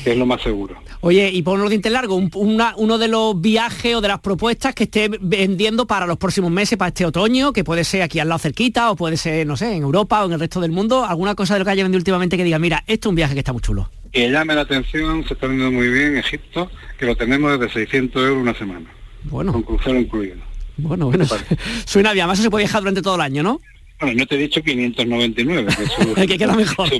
que 0.04 0.12
es 0.12 0.16
lo 0.16 0.26
más 0.26 0.42
seguro. 0.42 0.76
Oye, 1.00 1.30
y 1.30 1.42
por 1.42 1.58
un 1.58 1.68
dientes 1.68 1.90
largo, 1.90 2.16
uno 2.16 2.98
de 2.98 3.08
los 3.08 3.40
viajes 3.40 3.94
o 3.94 4.00
de 4.00 4.08
las 4.08 4.20
propuestas 4.20 4.74
que 4.74 4.84
esté 4.84 5.10
vendiendo 5.20 5.86
para 5.86 6.06
los 6.06 6.18
próximos 6.18 6.50
meses, 6.50 6.76
para 6.76 6.88
este 6.88 7.06
otoño, 7.06 7.52
que 7.52 7.64
puede 7.64 7.84
ser 7.84 8.02
aquí 8.02 8.18
al 8.18 8.28
lado 8.28 8.38
cerquita, 8.38 8.90
o 8.90 8.96
puede 8.96 9.16
ser, 9.16 9.46
no 9.46 9.56
sé, 9.56 9.74
en 9.74 9.82
Europa 9.82 10.22
o 10.22 10.26
en 10.26 10.32
el 10.34 10.40
resto 10.40 10.60
del 10.60 10.72
mundo, 10.72 11.04
alguna 11.04 11.34
cosa 11.34 11.54
de 11.54 11.60
lo 11.60 11.64
que 11.64 11.70
haya 11.70 11.82
vendido 11.82 11.98
últimamente 11.98 12.36
que 12.36 12.44
diga, 12.44 12.58
mira, 12.58 12.84
esto 12.86 13.08
es 13.08 13.10
un 13.10 13.16
viaje 13.16 13.34
que 13.34 13.40
está 13.40 13.52
muy 13.52 13.62
chulo. 13.62 13.90
Que 14.12 14.30
llame 14.30 14.54
la 14.54 14.60
atención, 14.62 15.26
se 15.26 15.34
está 15.34 15.46
vendiendo 15.46 15.76
muy 15.76 15.88
bien 15.88 16.16
Egipto, 16.16 16.70
que 16.98 17.06
lo 17.06 17.16
tenemos 17.16 17.58
desde 17.58 17.72
600 17.72 18.22
euros 18.22 18.42
una 18.42 18.54
semana. 18.54 18.86
Bueno. 19.24 19.52
Con 19.52 19.62
crucero 19.62 19.98
incluido. 19.98 20.36
Bueno, 20.76 21.06
bueno. 21.06 21.26
Suena 21.84 22.12
bien, 22.12 22.24
además 22.24 22.38
se 22.38 22.50
puede 22.50 22.64
viajar 22.64 22.82
durante 22.82 23.02
todo 23.02 23.14
el 23.16 23.20
año, 23.20 23.42
¿no? 23.42 23.60
Bueno, 24.04 24.18
no 24.18 24.26
te 24.26 24.34
he 24.34 24.38
dicho 24.38 24.62
599, 24.62 25.74
que, 25.74 25.82
es 26.20 26.26
que 26.28 26.38
queda 26.38 26.54
mejor. 26.54 26.90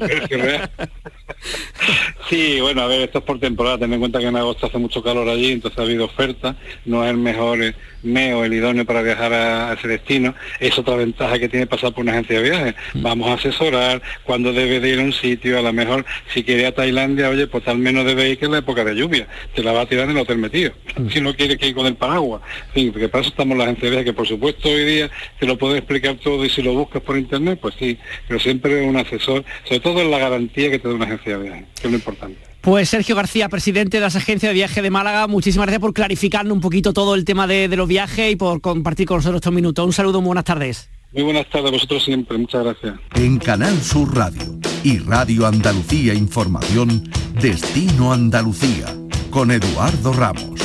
sí, 2.30 2.60
bueno, 2.60 2.80
a 2.80 2.86
ver, 2.86 3.02
esto 3.02 3.18
es 3.18 3.24
por 3.24 3.38
temporada, 3.38 3.78
ten 3.78 3.92
en 3.92 4.00
cuenta 4.00 4.20
que 4.20 4.26
en 4.26 4.36
agosto 4.36 4.66
hace 4.66 4.78
mucho 4.78 5.02
calor 5.02 5.28
allí, 5.28 5.52
entonces 5.52 5.78
ha 5.78 5.82
habido 5.82 6.06
oferta, 6.06 6.56
no 6.86 7.04
es 7.04 7.10
el 7.10 7.18
mejor 7.18 7.62
eh, 7.62 7.74
meo, 8.02 8.44
el 8.44 8.54
idóneo 8.54 8.84
para 8.86 9.02
viajar 9.02 9.32
a, 9.34 9.72
ese 9.74 9.88
destino, 9.88 10.34
es 10.60 10.78
otra 10.78 10.96
ventaja 10.96 11.38
que 11.38 11.48
tiene 11.48 11.66
pasar 11.66 11.92
por 11.92 12.02
una 12.02 12.12
agencia 12.12 12.40
de 12.40 12.48
viajes. 12.48 12.74
Mm. 12.94 13.02
Vamos 13.02 13.28
a 13.28 13.34
asesorar 13.34 14.00
cuándo 14.22 14.52
debe 14.52 14.80
de 14.80 14.90
ir 14.90 15.00
a 15.00 15.02
un 15.02 15.12
sitio, 15.12 15.58
a 15.58 15.62
lo 15.62 15.72
mejor 15.72 16.06
si 16.32 16.42
quiere 16.42 16.66
a 16.66 16.74
Tailandia, 16.74 17.28
oye, 17.28 17.46
pues 17.46 17.66
al 17.68 17.78
menos 17.78 18.06
debe 18.06 18.30
ir 18.30 18.38
que 18.38 18.46
es 18.46 18.50
la 18.50 18.58
época 18.58 18.84
de 18.84 18.94
lluvia, 18.94 19.26
te 19.54 19.62
la 19.62 19.72
va 19.72 19.82
a 19.82 19.86
tirar 19.86 20.04
en 20.04 20.16
el 20.16 20.22
hotel 20.22 20.38
metido, 20.38 20.72
mm. 20.96 21.08
si 21.08 21.20
no 21.20 21.34
quiere 21.34 21.58
que 21.58 21.68
ir 21.68 21.74
con 21.74 21.86
el 21.86 21.96
paraguas. 21.96 22.40
Sí, 22.74 22.90
porque 22.90 23.10
para 23.10 23.22
eso 23.22 23.30
estamos 23.30 23.58
la 23.58 23.64
agencia 23.64 23.84
de 23.84 23.90
viajes, 23.90 24.06
que 24.06 24.16
por 24.16 24.26
supuesto 24.26 24.68
hoy 24.68 24.84
día 24.84 25.10
te 25.38 25.46
lo 25.46 25.58
puede 25.58 25.78
explicar 25.78 26.16
todo 26.16 26.44
y 26.44 26.50
si 26.50 26.62
lo 26.62 26.72
buscas 26.74 26.93
por 27.02 27.16
internet, 27.16 27.58
pues 27.60 27.74
sí, 27.78 27.98
pero 28.28 28.40
siempre 28.40 28.86
un 28.86 28.96
asesor, 28.96 29.44
sobre 29.64 29.80
todo 29.80 30.00
en 30.00 30.10
la 30.10 30.18
garantía 30.18 30.70
que 30.70 30.78
te 30.78 30.88
da 30.88 30.94
una 30.94 31.06
agencia 31.06 31.38
de 31.38 31.42
viajes, 31.44 31.66
que 31.80 31.86
es 31.86 31.90
lo 31.90 31.96
importante. 31.96 32.38
Pues 32.64 32.88
Sergio 32.88 33.14
García, 33.14 33.50
presidente 33.50 33.98
de 33.98 34.00
las 34.00 34.16
agencias 34.16 34.48
de 34.48 34.54
viaje 34.54 34.80
de 34.80 34.88
Málaga, 34.88 35.26
muchísimas 35.26 35.66
gracias 35.66 35.82
por 35.82 35.92
clarificarnos 35.92 36.54
un 36.54 36.62
poquito 36.62 36.94
todo 36.94 37.14
el 37.14 37.26
tema 37.26 37.46
de, 37.46 37.68
los 37.68 37.86
viajes 37.86 38.32
y 38.32 38.36
por 38.36 38.62
compartir 38.62 39.06
con 39.06 39.18
nosotros 39.18 39.40
estos 39.40 39.52
minutos. 39.52 39.84
Un 39.84 39.92
saludo, 39.92 40.22
muy 40.22 40.28
buenas 40.28 40.44
tardes. 40.44 40.88
Muy 41.12 41.24
buenas 41.24 41.46
tardes 41.50 41.68
a 41.68 41.72
vosotros 41.72 42.02
siempre, 42.02 42.38
muchas 42.38 42.64
gracias. 42.64 42.94
En 43.16 43.38
Canal 43.38 43.78
Sur 43.82 44.16
Radio 44.16 44.58
y 44.82 44.98
Radio 44.98 45.46
Andalucía 45.46 46.14
Información, 46.14 47.06
Destino 47.38 48.14
Andalucía, 48.14 48.86
con 49.30 49.50
Eduardo 49.50 50.14
Ramos. 50.14 50.63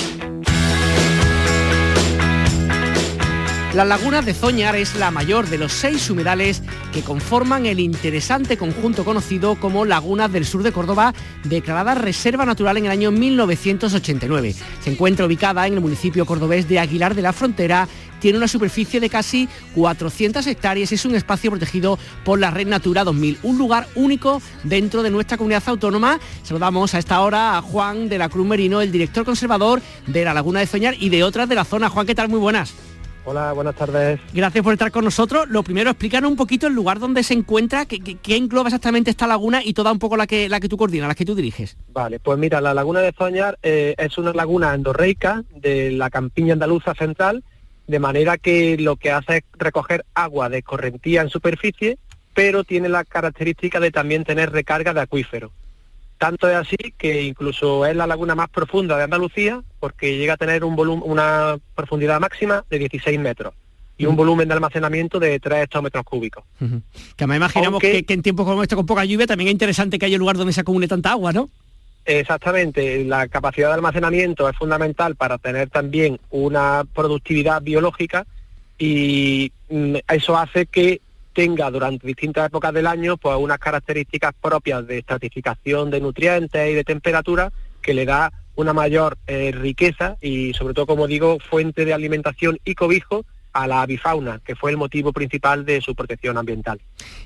La 3.73 3.85
laguna 3.85 4.23
de 4.23 4.33
Zoñar 4.33 4.75
es 4.75 4.95
la 4.95 5.11
mayor 5.11 5.47
de 5.47 5.59
los 5.59 5.71
seis 5.71 6.09
humedales 6.09 6.63
que 6.91 7.03
conforman 7.03 7.67
el 7.67 7.79
interesante 7.79 8.57
conjunto 8.57 9.05
conocido 9.05 9.55
como 9.59 9.85
Lagunas 9.85 10.31
del 10.31 10.47
Sur 10.47 10.63
de 10.63 10.71
Córdoba, 10.71 11.13
declarada 11.43 11.93
Reserva 11.93 12.45
Natural 12.45 12.77
en 12.77 12.85
el 12.85 12.91
año 12.91 13.11
1989. 13.11 14.55
Se 14.83 14.91
encuentra 14.91 15.27
ubicada 15.27 15.67
en 15.67 15.75
el 15.75 15.81
municipio 15.81 16.25
cordobés 16.25 16.67
de 16.67 16.79
Aguilar 16.79 17.13
de 17.13 17.21
la 17.21 17.31
Frontera 17.31 17.88
tiene 18.19 18.38
una 18.38 18.49
superficie 18.49 18.99
de 18.99 19.09
casi 19.09 19.47
400 19.75 20.45
hectáreas 20.45 20.91
y 20.91 20.95
es 20.95 21.05
un 21.05 21.15
espacio 21.15 21.51
protegido 21.51 21.97
por 22.25 22.38
la 22.38 22.51
Red 22.51 22.67
Natura 22.67 23.05
2000, 23.05 23.39
un 23.43 23.57
lugar 23.57 23.88
único 23.95 24.41
dentro 24.63 25.03
de 25.03 25.09
nuestra 25.09 25.38
comunidad 25.38 25.63
autónoma. 25.67 26.19
Saludamos 26.43 26.93
a 26.95 26.99
esta 26.99 27.21
hora 27.21 27.57
a 27.57 27.61
Juan 27.61 28.09
de 28.09 28.17
la 28.17 28.27
Cruz 28.27 28.45
Merino, 28.45 28.81
el 28.81 28.91
director 28.91 29.23
conservador 29.23 29.81
de 30.07 30.25
la 30.25 30.33
Laguna 30.33 30.59
de 30.59 30.67
Zoñar 30.67 30.95
y 30.99 31.07
de 31.07 31.23
otras 31.23 31.47
de 31.47 31.55
la 31.55 31.63
zona. 31.63 31.88
Juan, 31.88 32.05
¿qué 32.05 32.15
tal? 32.15 32.27
Muy 32.27 32.39
buenas. 32.39 32.73
Hola, 33.31 33.53
buenas 33.53 33.75
tardes. 33.75 34.19
Gracias 34.33 34.63
por 34.63 34.74
estar 34.74 34.89
con 34.89 35.05
nosotros. 35.05 35.48
Lo 35.50 35.62
primero, 35.62 35.91
explícanos 35.91 36.31
un 36.31 36.36
poquito 36.36 36.65
el 36.65 36.74
lugar 36.74 36.98
donde 36.98 37.21
se 37.21 37.36
encuentra, 37.36 37.86
qué, 37.86 38.17
engloba 38.36 38.69
exactamente 38.69 39.12
esta 39.12 39.27
laguna 39.27 39.63
y 39.63 39.74
toda 39.74 39.91
un 39.91 40.00
poco 40.00 40.17
la 40.17 40.25
que, 40.25 40.50
la 40.50 40.59
que 40.59 40.67
tú 40.67 40.77
coordinas, 40.77 41.09
la 41.09 41.13
que 41.13 41.25
tú 41.25 41.36
diriges. 41.36 41.77
Vale, 41.89 42.19
pues 42.19 42.39
mira, 42.39 42.59
la 42.59 42.74
laguna 42.74 43.01
de 43.01 43.12
Zoñar 43.12 43.59
eh, 43.62 43.93
es 44.00 44.17
una 44.17 44.33
laguna 44.33 44.74
endorreica 44.74 45.43
de 45.53 45.91
la 45.91 46.09
campiña 46.09 46.53
andaluza 46.53 46.95
central, 46.95 47.43
de 47.86 48.00
manera 48.00 48.39
que 48.39 48.79
lo 48.79 48.95
que 48.95 49.12
hace 49.12 49.38
es 49.38 49.43
recoger 49.59 50.05
agua 50.15 50.50
de 50.50 50.63
correntía 50.63 51.21
en 51.21 51.29
superficie, 51.29 52.00
pero 52.33 52.63
tiene 52.63 52.89
la 52.89 53.03
característica 53.03 53.79
de 53.79 53.91
también 53.91 54.24
tener 54.24 54.51
recarga 54.51 54.95
de 54.95 55.01
acuífero. 55.01 55.51
Tanto 56.17 56.50
es 56.50 56.55
así 56.55 56.77
que 56.98 57.21
incluso 57.21 57.86
es 57.86 57.95
la 57.95 58.07
laguna 58.07 58.33
más 58.33 58.50
profunda 58.50 58.98
de 58.98 59.03
Andalucía 59.03 59.62
porque 59.79 60.17
llega 60.17 60.33
a 60.33 60.38
tener 60.38 60.63
un 60.63 60.75
volumen, 60.75 61.03
una 61.05 61.57
profundidad 61.75 62.19
máxima 62.19 62.65
de 62.69 62.79
16 62.79 63.19
metros 63.19 63.53
y 63.98 64.05
un 64.05 64.15
volumen 64.15 64.48
de 64.48 64.53
almacenamiento 64.53 65.19
de 65.19 65.39
3 65.39 65.63
hectómetros 65.65 66.05
cúbicos. 66.05 66.43
Que 67.17 67.27
me 67.27 67.36
imaginamos 67.36 67.81
que, 67.81 68.05
en 68.07 68.21
tiempos 68.21 68.45
como 68.45 68.63
este 68.63 68.75
con 68.75 68.86
poca 68.86 69.03
lluvia 69.03 69.27
también 69.27 69.50
es 69.50 69.53
interesante 69.53 70.00
que 70.00 70.05
haya 70.05 70.15
un 70.15 70.21
lugar 70.21 70.38
donde 70.38 70.53
se 70.53 70.62
acumule 70.62 70.88
tanta 70.88 71.12
agua, 71.12 71.33
¿no? 71.33 71.50
Exactamente, 72.05 73.03
la 73.03 73.27
capacidad 73.27 73.67
de 73.67 73.74
almacenamiento 73.75 74.48
es 74.48 74.55
fundamental 74.55 75.15
para 75.15 75.38
tener 75.38 75.69
también 75.69 76.19
una 76.29 76.86
productividad 76.95 77.62
biológica 77.62 78.25
y 78.77 79.51
mm, 79.69 79.95
eso 80.07 80.38
hace 80.38 80.65
que 80.65 81.01
tenga 81.33 81.69
durante 81.69 82.07
distintas 82.07 82.48
épocas 82.48 82.74
del 82.74 82.88
año 82.88 83.17
pues 83.17 83.36
unas 83.38 83.59
características 83.59 84.33
propias 84.41 84.88
de 84.88 85.00
estratificación 85.00 85.91
de 85.91 86.01
nutrientes 86.01 86.71
y 86.71 86.74
de 86.74 86.83
temperatura 86.83 87.51
que 87.81 87.93
le 87.93 88.05
da 88.05 88.31
una 88.60 88.74
mayor 88.74 89.18
eh, 89.25 89.51
riqueza 89.54 90.18
y 90.22 90.54
sobre 90.54 90.74
todo 90.74 90.86
como 90.86 91.08
digo 91.08 91.38
fuente 91.50 91.86
de 91.86 91.94
alimentación 91.94 92.60
y 92.66 92.75
cobijo 92.75 93.25
a 93.54 93.68
la 93.68 93.82
avifauna, 93.82 94.42
que 94.46 94.56
fue 94.56 94.72
el 94.72 94.78
motivo 94.78 95.13
principal 95.13 95.66
de 95.66 95.82
su 95.82 95.96
protección 95.96 96.38
ambiental. 96.38 96.80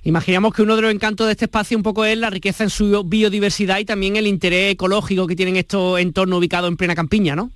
Imaginamos 0.03 0.53
que 0.53 0.61
uno 0.61 0.75
de 0.75 0.83
los 0.83 0.91
encantos 0.91 1.25
de 1.25 1.33
este 1.33 1.45
espacio 1.45 1.75
un 1.75 1.83
poco 1.83 2.05
es 2.05 2.17
la 2.17 2.29
riqueza 2.29 2.63
en 2.63 2.69
su 2.69 3.03
biodiversidad 3.03 3.79
y 3.79 3.85
también 3.85 4.15
el 4.15 4.27
interés 4.27 4.73
ecológico 4.73 5.27
que 5.27 5.35
tienen 5.35 5.57
estos 5.57 5.99
entornos 5.99 6.39
ubicados 6.39 6.69
en 6.69 6.77
plena 6.77 6.95
campiña, 6.95 7.35
¿no? 7.35 7.51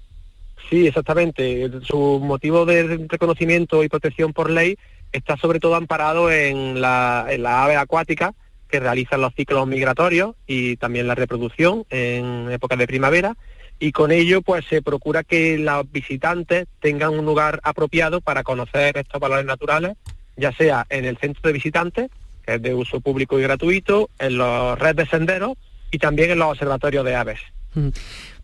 Sí, 0.70 0.88
exactamente. 0.88 1.70
Su 1.84 2.20
motivo 2.22 2.66
de 2.66 3.06
reconocimiento 3.08 3.84
y 3.84 3.90
protección 3.90 4.34
por 4.34 4.50
ley 4.50 4.78
está 5.14 5.38
sobre 5.38 5.60
todo 5.60 5.76
amparado 5.76 6.30
en 6.32 6.82
la, 6.82 7.28
en 7.30 7.46
ave 7.46 7.78
acuática 7.78 8.34
que 8.70 8.80
realizan 8.82 9.22
los 9.22 9.34
ciclos 9.34 9.66
migratorios 9.66 10.36
y 10.46 10.76
también 10.76 11.08
la 11.08 11.16
reproducción 11.16 11.86
en 11.90 12.52
épocas 12.52 12.78
de 12.78 12.88
primavera 12.88 13.38
y 13.80 13.92
con 13.92 14.12
ello 14.12 14.42
pues 14.42 14.66
se 14.66 14.82
procura 14.82 15.24
que 15.24 15.58
los 15.58 15.92
visitantes 15.92 16.68
tengan 16.80 17.18
un 17.18 17.26
lugar 17.26 17.60
apropiado 17.64 18.22
para 18.22 18.44
conocer 18.44 18.98
estos 18.98 19.20
valores 19.20 19.46
naturales, 19.46 19.98
ya 20.36 20.52
sea 20.52 20.86
en 20.90 21.06
el 21.06 21.18
centro 21.18 21.42
de 21.44 21.54
visitantes, 21.54 22.10
que 22.46 22.56
es 22.56 22.62
de 22.62 22.74
uso 22.74 23.00
público 23.02 23.40
y 23.40 23.44
gratuito, 23.44 24.10
en 24.20 24.38
los 24.38 24.78
redes 24.80 24.96
de 24.96 25.06
senderos 25.08 25.54
y 25.92 26.00
también 26.00 26.32
en 26.32 26.40
los 26.40 26.50
observatorios 26.50 27.06
de 27.06 27.16
aves. 27.16 27.40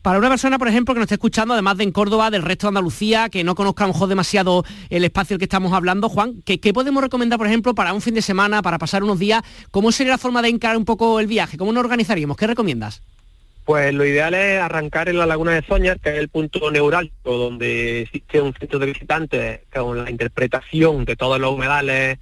Para 0.04 0.20
una 0.20 0.30
persona, 0.30 0.60
por 0.60 0.68
ejemplo, 0.68 0.94
que 0.94 1.00
nos 1.00 1.06
esté 1.06 1.16
escuchando, 1.16 1.54
además 1.54 1.78
de 1.78 1.86
en 1.86 1.92
Córdoba, 1.92 2.30
del 2.30 2.44
resto 2.44 2.68
de 2.68 2.70
Andalucía, 2.70 3.30
que 3.30 3.44
no 3.44 3.56
conozca 3.56 3.86
a 3.86 3.88
lo 3.88 3.94
mejor 3.94 4.10
demasiado 4.10 4.66
el 4.90 5.06
espacio 5.06 5.36
del 5.36 5.40
que 5.40 5.46
estamos 5.46 5.72
hablando, 5.72 6.10
Juan, 6.10 6.44
¿qué, 6.44 6.74
podemos 6.74 7.02
recomendar, 7.02 7.40
por 7.40 7.48
ejemplo, 7.48 7.74
para 7.74 7.94
un 7.94 8.02
fin 8.02 8.14
de 8.14 8.22
semana, 8.22 8.62
para 8.62 8.78
pasar 8.78 9.02
unos 9.02 9.18
días? 9.18 9.42
¿Cómo 9.72 9.92
sería 9.94 10.12
la 10.12 10.18
forma 10.18 10.42
de 10.42 10.50
encarar 10.50 10.76
un 10.78 10.86
poco 10.86 11.20
el 11.22 11.28
viaje? 11.28 11.58
¿Cómo 11.58 11.72
nos 11.72 11.84
organizaríamos? 11.84 12.36
¿Qué 12.36 12.48
recomiendas? 12.48 13.02
Pues 13.66 13.94
lo 13.94 14.04
ideal 14.04 14.34
es 14.34 14.60
arrancar 14.60 15.08
en 15.08 15.18
la 15.18 15.26
Laguna 15.26 15.54
de 15.54 15.62
Zoñar, 15.62 16.00
que 16.00 16.10
es 16.10 16.18
el 16.18 16.28
punto 16.28 16.70
neurálgico 16.70 17.38
donde 17.38 18.02
existe 18.02 18.42
un 18.42 18.54
centro 18.54 18.78
de 18.78 18.88
visitantes 18.88 19.62
con 19.74 20.04
la 20.04 20.10
interpretación 20.10 21.06
de 21.06 21.16
todos 21.16 21.40
los 21.40 21.54
humedales 21.54 22.20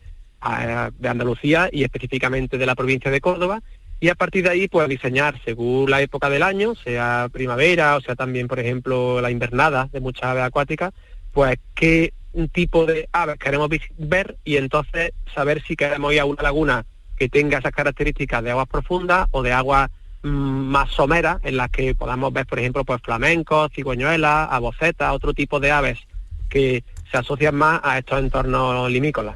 eh, 0.48 0.90
de 1.00 1.10
Andalucía 1.10 1.70
y 1.72 1.84
específicamente 1.84 2.60
de 2.60 2.66
la 2.68 2.76
provincia 2.76 3.10
de 3.10 3.22
Córdoba. 3.22 3.64
Y 4.00 4.10
a 4.10 4.16
partir 4.16 4.44
de 4.44 4.52
ahí 4.52 4.68
pues 4.68 4.88
diseñar 4.88 5.42
según 5.44 5.90
la 5.90 6.02
época 6.02 6.30
del 6.30 6.44
año, 6.44 6.76
sea 6.76 7.28
primavera 7.32 7.98
o 7.98 8.02
sea 8.02 8.16
también 8.16 8.48
por 8.48 8.60
ejemplo 8.60 9.20
la 9.20 9.32
invernada 9.32 9.90
de 9.92 10.00
muchas 10.00 10.26
aves 10.26 10.44
acuáticas, 10.44 10.94
pues 11.32 11.58
qué 11.74 12.14
tipo 12.52 12.86
de 12.86 13.10
aves 13.12 13.38
queremos 13.38 13.70
ver 13.98 14.38
y 14.44 14.58
entonces 14.58 15.12
saber 15.34 15.64
si 15.68 15.76
queremos 15.76 16.14
ir 16.14 16.20
a 16.20 16.26
una 16.26 16.44
laguna 16.44 16.86
que 17.18 17.30
tenga 17.30 17.60
esas 17.60 17.72
características 17.72 18.44
de 18.44 18.52
aguas 18.52 18.68
profundas 18.68 19.28
o 19.32 19.42
de 19.44 19.54
aguas 19.54 19.90
más 20.24 20.92
someras 20.92 21.40
en 21.44 21.58
las 21.58 21.70
que 21.70 21.96
podamos 21.96 22.32
ver 22.32 22.46
por 22.46 22.60
ejemplo 22.60 22.84
pues 22.86 23.02
flamencos, 23.02 23.72
cigüeñuelas, 23.74 24.50
abocetas, 24.52 25.14
otro 25.14 25.34
tipo 25.34 25.60
de 25.60 25.72
aves 25.72 26.00
que 26.50 26.84
se 27.12 27.18
asocian 27.18 27.56
más 27.56 27.82
a 27.84 27.98
estos 27.98 28.20
entornos 28.20 28.90
limícolas. 28.90 29.36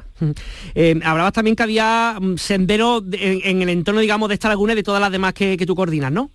Eh, 0.74 0.98
hablabas 1.04 1.32
también 1.32 1.56
que 1.56 1.62
había 1.62 2.16
mm, 2.20 2.36
senderos 2.36 3.02
en, 3.12 3.62
el 3.62 3.68
entorno, 3.68 4.00
digamos, 4.00 4.28
de 4.28 4.34
esta 4.34 4.48
laguna 4.48 4.72
y 4.72 4.76
de 4.76 4.82
todas 4.82 5.00
las 5.00 5.12
demás 5.12 5.34
que, 5.34 5.56
tú 5.66 5.74
coordinas, 5.74 6.12
¿no? 6.12 6.30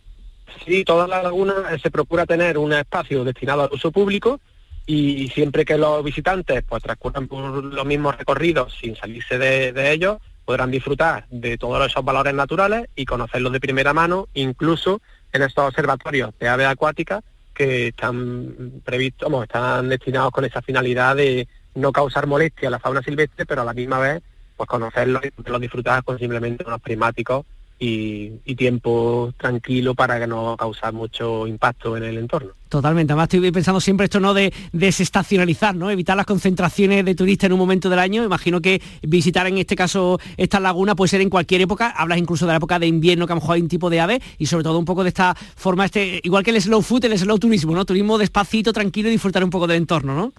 Sí, 0.65 0.83
todas 0.83 1.09
las 1.09 1.23
lagunas 1.23 1.55
eh, 1.71 1.79
se 1.81 1.89
procura 1.89 2.25
tener 2.25 2.57
un 2.57 2.73
espacio 2.73 3.23
destinado 3.23 3.63
al 3.63 3.69
uso 3.71 3.91
público 3.91 4.39
y 4.85 5.29
siempre 5.29 5.63
que 5.63 5.77
los 5.77 6.03
visitantes 6.03 6.63
pues 6.67 6.83
transcurran 6.83 7.27
por 7.27 7.63
los 7.63 7.85
mismos 7.85 8.17
recorridos 8.17 8.75
sin 8.79 8.95
salirse 8.95 9.37
de, 9.37 9.91
ellos, 9.91 10.17
podrán 10.45 10.71
disfrutar 10.71 11.25
de 11.29 11.57
todos 11.57 11.85
esos 11.85 12.03
valores 12.03 12.33
naturales 12.33 12.89
y 12.95 13.05
conocerlos 13.05 13.51
de 13.53 13.59
primera 13.59 13.93
mano, 13.93 14.27
incluso 14.33 15.01
en 15.31 15.43
estos 15.43 15.67
observatorios 15.67 16.31
de 16.39 16.49
aves 16.49 16.67
acuáticas 16.67 17.23
que 17.53 17.89
están 17.89 18.81
previstos, 18.83 19.31
están 19.43 19.89
destinados 19.89 20.31
con 20.31 20.45
esa 20.45 20.61
finalidad 20.61 21.15
de 21.15 21.47
no 21.75 21.91
causar 21.91 22.27
molestia 22.27 22.67
a 22.67 22.71
la 22.71 22.79
fauna 22.79 23.01
silvestre, 23.01 23.45
pero 23.45 23.61
a 23.61 23.65
la 23.65 23.73
misma 23.73 23.99
vez 23.99 24.21
pues 24.57 24.67
conocerlos 24.67 25.23
y 25.25 25.49
los 25.49 25.61
disfrutar 25.61 26.03
con 26.03 26.19
simplemente 26.19 26.63
unos 26.65 26.81
primáticos 26.81 27.45
y, 27.83 28.55
tiempo 28.55 29.33
tranquilo 29.37 29.95
para 29.95 30.19
que 30.19 30.27
no 30.27 30.55
causar 30.55 30.93
mucho 30.93 31.47
impacto 31.47 31.97
en 31.97 32.03
el 32.03 32.17
entorno. 32.19 32.51
Totalmente, 32.69 33.11
además 33.11 33.33
estoy 33.33 33.51
pensando 33.51 33.81
siempre 33.81 34.03
esto 34.03 34.19
no 34.19 34.35
de 34.35 34.53
desestacionalizar, 34.71 35.75
¿no? 35.75 35.89
Evitar 35.89 36.15
las 36.15 36.27
concentraciones 36.27 37.03
de 37.03 37.15
turistas 37.15 37.47
en 37.47 37.53
un 37.53 37.59
momento 37.59 37.89
del 37.89 37.97
año. 37.97 38.23
Imagino 38.23 38.61
que 38.61 38.79
visitar 39.01 39.47
en 39.47 39.57
este 39.57 39.75
caso 39.75 40.19
esta 40.37 40.59
laguna 40.59 40.93
puede 40.93 41.09
ser 41.09 41.21
en 41.21 41.31
cualquier 41.31 41.61
época, 41.61 41.89
hablas 41.89 42.19
incluso 42.19 42.45
de 42.45 42.51
la 42.51 42.57
época 42.57 42.77
de 42.77 42.85
invierno, 42.85 43.25
que 43.25 43.33
a 43.33 43.35
lo 43.35 43.41
mejor 43.41 43.55
hay 43.55 43.61
un 43.61 43.67
tipo 43.67 43.89
de 43.89 43.99
ave, 43.99 44.21
y 44.37 44.45
sobre 44.45 44.63
todo 44.63 44.77
un 44.77 44.85
poco 44.85 45.01
de 45.01 45.09
esta 45.09 45.33
forma, 45.33 45.85
este, 45.85 46.21
igual 46.23 46.43
que 46.43 46.51
el 46.51 46.61
slow 46.61 46.83
food, 46.83 47.05
el 47.05 47.17
slow 47.17 47.39
turismo, 47.39 47.73
¿no? 47.73 47.83
Turismo 47.83 48.19
despacito, 48.19 48.73
tranquilo 48.73 49.09
y 49.09 49.13
disfrutar 49.13 49.43
un 49.43 49.49
poco 49.49 49.65
del 49.65 49.77
entorno, 49.77 50.13
¿no? 50.13 50.33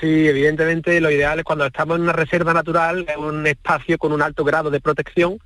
Sí, 0.00 0.26
evidentemente 0.26 1.00
lo 1.02 1.10
ideal 1.10 1.40
es 1.40 1.44
cuando 1.44 1.66
estamos 1.66 1.96
en 1.96 2.02
una 2.02 2.12
reserva 2.12 2.54
natural, 2.54 3.04
en 3.14 3.22
un 3.22 3.46
espacio 3.46 3.98
con 3.98 4.12
un 4.12 4.22
alto 4.22 4.42
grado 4.42 4.70
de 4.70 4.80
protección, 4.80 5.38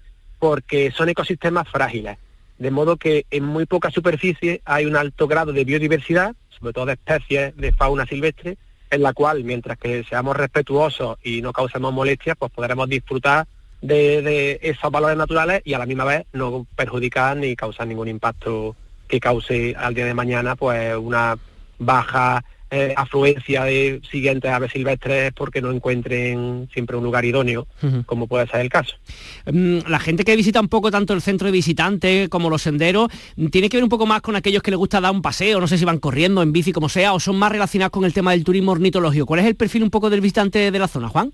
porque 0.42 0.90
son 0.90 1.08
ecosistemas 1.08 1.68
frágiles, 1.68 2.18
de 2.58 2.72
modo 2.72 2.96
que 2.96 3.26
en 3.30 3.44
muy 3.44 3.64
poca 3.64 3.92
superficie 3.92 4.60
hay 4.64 4.86
un 4.86 4.96
alto 4.96 5.28
grado 5.28 5.52
de 5.52 5.64
biodiversidad, 5.64 6.34
sobre 6.58 6.72
todo 6.72 6.86
de 6.86 6.94
especies 6.94 7.56
de 7.56 7.70
fauna 7.70 8.06
silvestre, 8.06 8.58
en 8.90 9.02
la 9.04 9.12
cual, 9.12 9.44
mientras 9.44 9.78
que 9.78 10.02
seamos 10.02 10.36
respetuosos 10.36 11.16
y 11.22 11.42
no 11.42 11.52
causemos 11.52 11.92
molestias, 11.92 12.36
pues 12.36 12.50
podremos 12.50 12.88
disfrutar 12.88 13.46
de, 13.82 14.58
esos 14.62 14.90
valores 14.90 15.16
naturales 15.16 15.62
y 15.64 15.74
a 15.74 15.78
la 15.78 15.86
misma 15.86 16.06
vez 16.06 16.26
no 16.32 16.66
perjudicar 16.74 17.36
ni 17.36 17.54
causar 17.54 17.86
ningún 17.86 18.08
impacto 18.08 18.74
que 19.06 19.20
cause 19.20 19.76
al 19.78 19.94
día 19.94 20.06
de 20.06 20.14
mañana 20.14 20.56
pues 20.56 20.96
una 20.96 21.38
baja 21.78 22.44
eh, 22.74 22.94
afluencia 22.96 23.64
de 23.64 24.00
siguientes 24.10 24.50
aves 24.50 24.72
silvestres 24.72 25.30
porque 25.34 25.60
no 25.60 25.70
encuentren 25.70 26.70
siempre 26.72 26.96
un 26.96 27.04
lugar 27.04 27.22
idóneo, 27.26 27.66
como 28.06 28.26
puede 28.26 28.46
ser 28.46 28.60
el 28.60 28.70
caso. 28.70 28.96
Mm, 29.44 29.80
la 29.88 29.98
gente 29.98 30.24
que 30.24 30.34
visita 30.34 30.58
un 30.58 30.68
poco 30.68 30.90
tanto 30.90 31.12
el 31.12 31.20
centro 31.20 31.48
de 31.48 31.52
visitantes 31.52 32.30
como 32.30 32.48
los 32.48 32.62
senderos, 32.62 33.10
tiene 33.50 33.68
que 33.68 33.76
ver 33.76 33.84
un 33.84 33.90
poco 33.90 34.06
más 34.06 34.22
con 34.22 34.36
aquellos 34.36 34.62
que 34.62 34.70
les 34.70 34.78
gusta 34.78 35.02
dar 35.02 35.12
un 35.12 35.20
paseo, 35.20 35.60
no 35.60 35.68
sé 35.68 35.76
si 35.76 35.84
van 35.84 35.98
corriendo, 35.98 36.42
en 36.42 36.50
bici, 36.50 36.72
como 36.72 36.88
sea, 36.88 37.12
o 37.12 37.20
son 37.20 37.36
más 37.36 37.52
relacionados 37.52 37.92
con 37.92 38.06
el 38.06 38.14
tema 38.14 38.30
del 38.30 38.42
turismo 38.42 38.72
ornitológico. 38.72 39.26
¿Cuál 39.26 39.40
es 39.40 39.46
el 39.46 39.54
perfil 39.54 39.82
un 39.82 39.90
poco 39.90 40.08
del 40.08 40.22
visitante 40.22 40.70
de 40.70 40.78
la 40.78 40.88
zona, 40.88 41.08
Juan? 41.08 41.30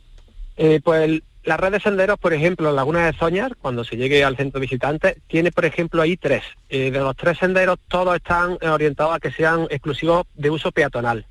Eh, 0.56 0.80
pues 0.82 1.22
la 1.48 1.56
red 1.56 1.72
de 1.72 1.80
senderos, 1.80 2.18
por 2.18 2.34
ejemplo, 2.34 2.72
Laguna 2.72 3.06
de 3.06 3.14
Soñar, 3.14 3.56
cuando 3.56 3.82
se 3.82 3.96
llegue 3.96 4.22
al 4.22 4.36
centro 4.36 4.60
de 4.60 4.66
visitantes, 4.66 5.16
tiene, 5.28 5.50
por 5.50 5.64
ejemplo, 5.64 6.02
ahí 6.02 6.18
tres. 6.18 6.42
Eh, 6.68 6.90
de 6.90 6.98
los 6.98 7.16
tres 7.16 7.38
senderos, 7.38 7.78
todos 7.88 8.14
están 8.16 8.58
orientados 8.60 9.14
a 9.14 9.18
que 9.18 9.32
sean 9.32 9.66
exclusivos 9.70 10.26
de 10.34 10.50
uso 10.50 10.72
peatonal. 10.72 11.24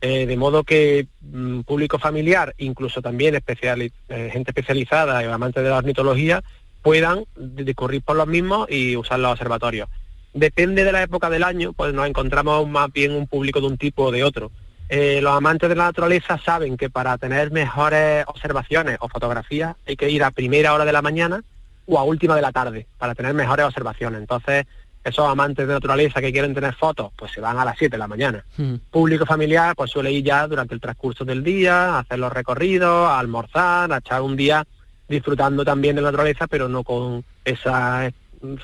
Eh, 0.00 0.24
de 0.24 0.36
modo 0.38 0.64
que 0.64 1.08
mm, 1.20 1.60
público 1.60 1.98
familiar, 1.98 2.54
incluso 2.56 3.02
también 3.02 3.34
eh, 3.34 4.30
gente 4.32 4.50
especializada 4.50 5.22
y 5.22 5.26
amantes 5.26 5.62
de 5.62 5.68
la 5.68 5.76
ornitología, 5.76 6.42
puedan 6.80 7.26
discurrir 7.36 8.00
por 8.00 8.16
los 8.16 8.26
mismos 8.26 8.66
y 8.70 8.96
usar 8.96 9.20
los 9.20 9.30
observatorios. 9.30 9.90
Depende 10.32 10.84
de 10.84 10.92
la 10.92 11.02
época 11.02 11.28
del 11.28 11.44
año, 11.44 11.74
pues 11.74 11.92
nos 11.92 12.06
encontramos 12.06 12.66
más 12.66 12.90
bien 12.94 13.12
un 13.12 13.26
público 13.26 13.60
de 13.60 13.66
un 13.66 13.76
tipo 13.76 14.04
o 14.04 14.10
de 14.10 14.24
otro. 14.24 14.50
Eh, 14.92 15.20
los 15.22 15.32
amantes 15.32 15.68
de 15.68 15.76
la 15.76 15.84
naturaleza 15.84 16.36
saben 16.38 16.76
que 16.76 16.90
para 16.90 17.16
tener 17.16 17.52
mejores 17.52 18.24
observaciones 18.26 18.98
o 18.98 19.08
fotografías 19.08 19.76
hay 19.86 19.94
que 19.94 20.10
ir 20.10 20.24
a 20.24 20.32
primera 20.32 20.74
hora 20.74 20.84
de 20.84 20.90
la 20.90 21.00
mañana 21.00 21.44
o 21.86 21.96
a 21.96 22.02
última 22.02 22.34
de 22.34 22.42
la 22.42 22.50
tarde 22.50 22.88
para 22.98 23.14
tener 23.14 23.32
mejores 23.32 23.66
observaciones. 23.66 24.20
Entonces, 24.20 24.66
esos 25.04 25.28
amantes 25.28 25.68
de 25.68 25.74
naturaleza 25.74 26.20
que 26.20 26.32
quieren 26.32 26.54
tener 26.54 26.74
fotos, 26.74 27.12
pues 27.16 27.30
se 27.30 27.40
van 27.40 27.56
a 27.60 27.64
las 27.64 27.78
7 27.78 27.92
de 27.92 27.98
la 27.98 28.08
mañana. 28.08 28.44
Hmm. 28.56 28.74
Público 28.90 29.24
familiar, 29.24 29.76
pues 29.76 29.92
suele 29.92 30.10
ir 30.10 30.24
ya 30.24 30.48
durante 30.48 30.74
el 30.74 30.80
transcurso 30.80 31.24
del 31.24 31.44
día, 31.44 31.94
a 31.94 31.98
hacer 32.00 32.18
los 32.18 32.32
recorridos, 32.32 33.08
a 33.08 33.20
almorzar, 33.20 33.92
a 33.92 33.98
echar 33.98 34.22
un 34.22 34.34
día 34.34 34.66
disfrutando 35.08 35.64
también 35.64 35.94
de 35.94 36.02
la 36.02 36.08
naturaleza, 36.08 36.48
pero 36.48 36.68
no 36.68 36.82
con 36.82 37.24
esa 37.44 38.10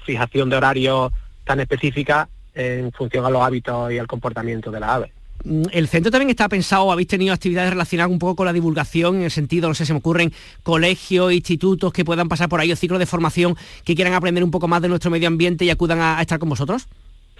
fijación 0.04 0.50
de 0.50 0.56
horario 0.56 1.12
tan 1.44 1.60
específica 1.60 2.28
en 2.52 2.90
función 2.90 3.24
a 3.24 3.30
los 3.30 3.42
hábitos 3.42 3.92
y 3.92 3.98
al 4.00 4.08
comportamiento 4.08 4.72
de 4.72 4.80
la 4.80 4.94
ave. 4.94 5.12
Mm, 5.46 5.62
el 5.70 5.86
centro 5.86 6.10
también 6.10 6.30
está 6.30 6.48
pensado, 6.48 6.90
habéis 6.90 7.06
tenido 7.06 7.32
actividades 7.32 7.70
relacionadas 7.70 8.10
un 8.10 8.18
poco 8.18 8.36
con 8.36 8.46
la 8.46 8.52
divulgación, 8.52 9.16
en 9.16 9.22
el 9.22 9.30
sentido, 9.30 9.68
no 9.68 9.74
sé, 9.74 9.86
se 9.86 9.92
me 9.92 10.00
ocurren 10.00 10.32
colegios, 10.64 11.32
institutos 11.32 11.92
que 11.92 12.04
puedan 12.04 12.28
pasar 12.28 12.48
por 12.48 12.58
ahí, 12.58 12.72
o 12.72 12.76
ciclos 12.76 12.98
de 12.98 13.06
formación 13.06 13.54
que 13.84 13.94
quieran 13.94 14.14
aprender 14.14 14.42
un 14.42 14.50
poco 14.50 14.66
más 14.66 14.82
de 14.82 14.88
nuestro 14.88 15.10
medio 15.10 15.28
ambiente 15.28 15.64
y 15.64 15.70
acudan 15.70 16.00
a, 16.00 16.20
estar 16.20 16.40
con 16.40 16.48
vosotros. 16.48 16.88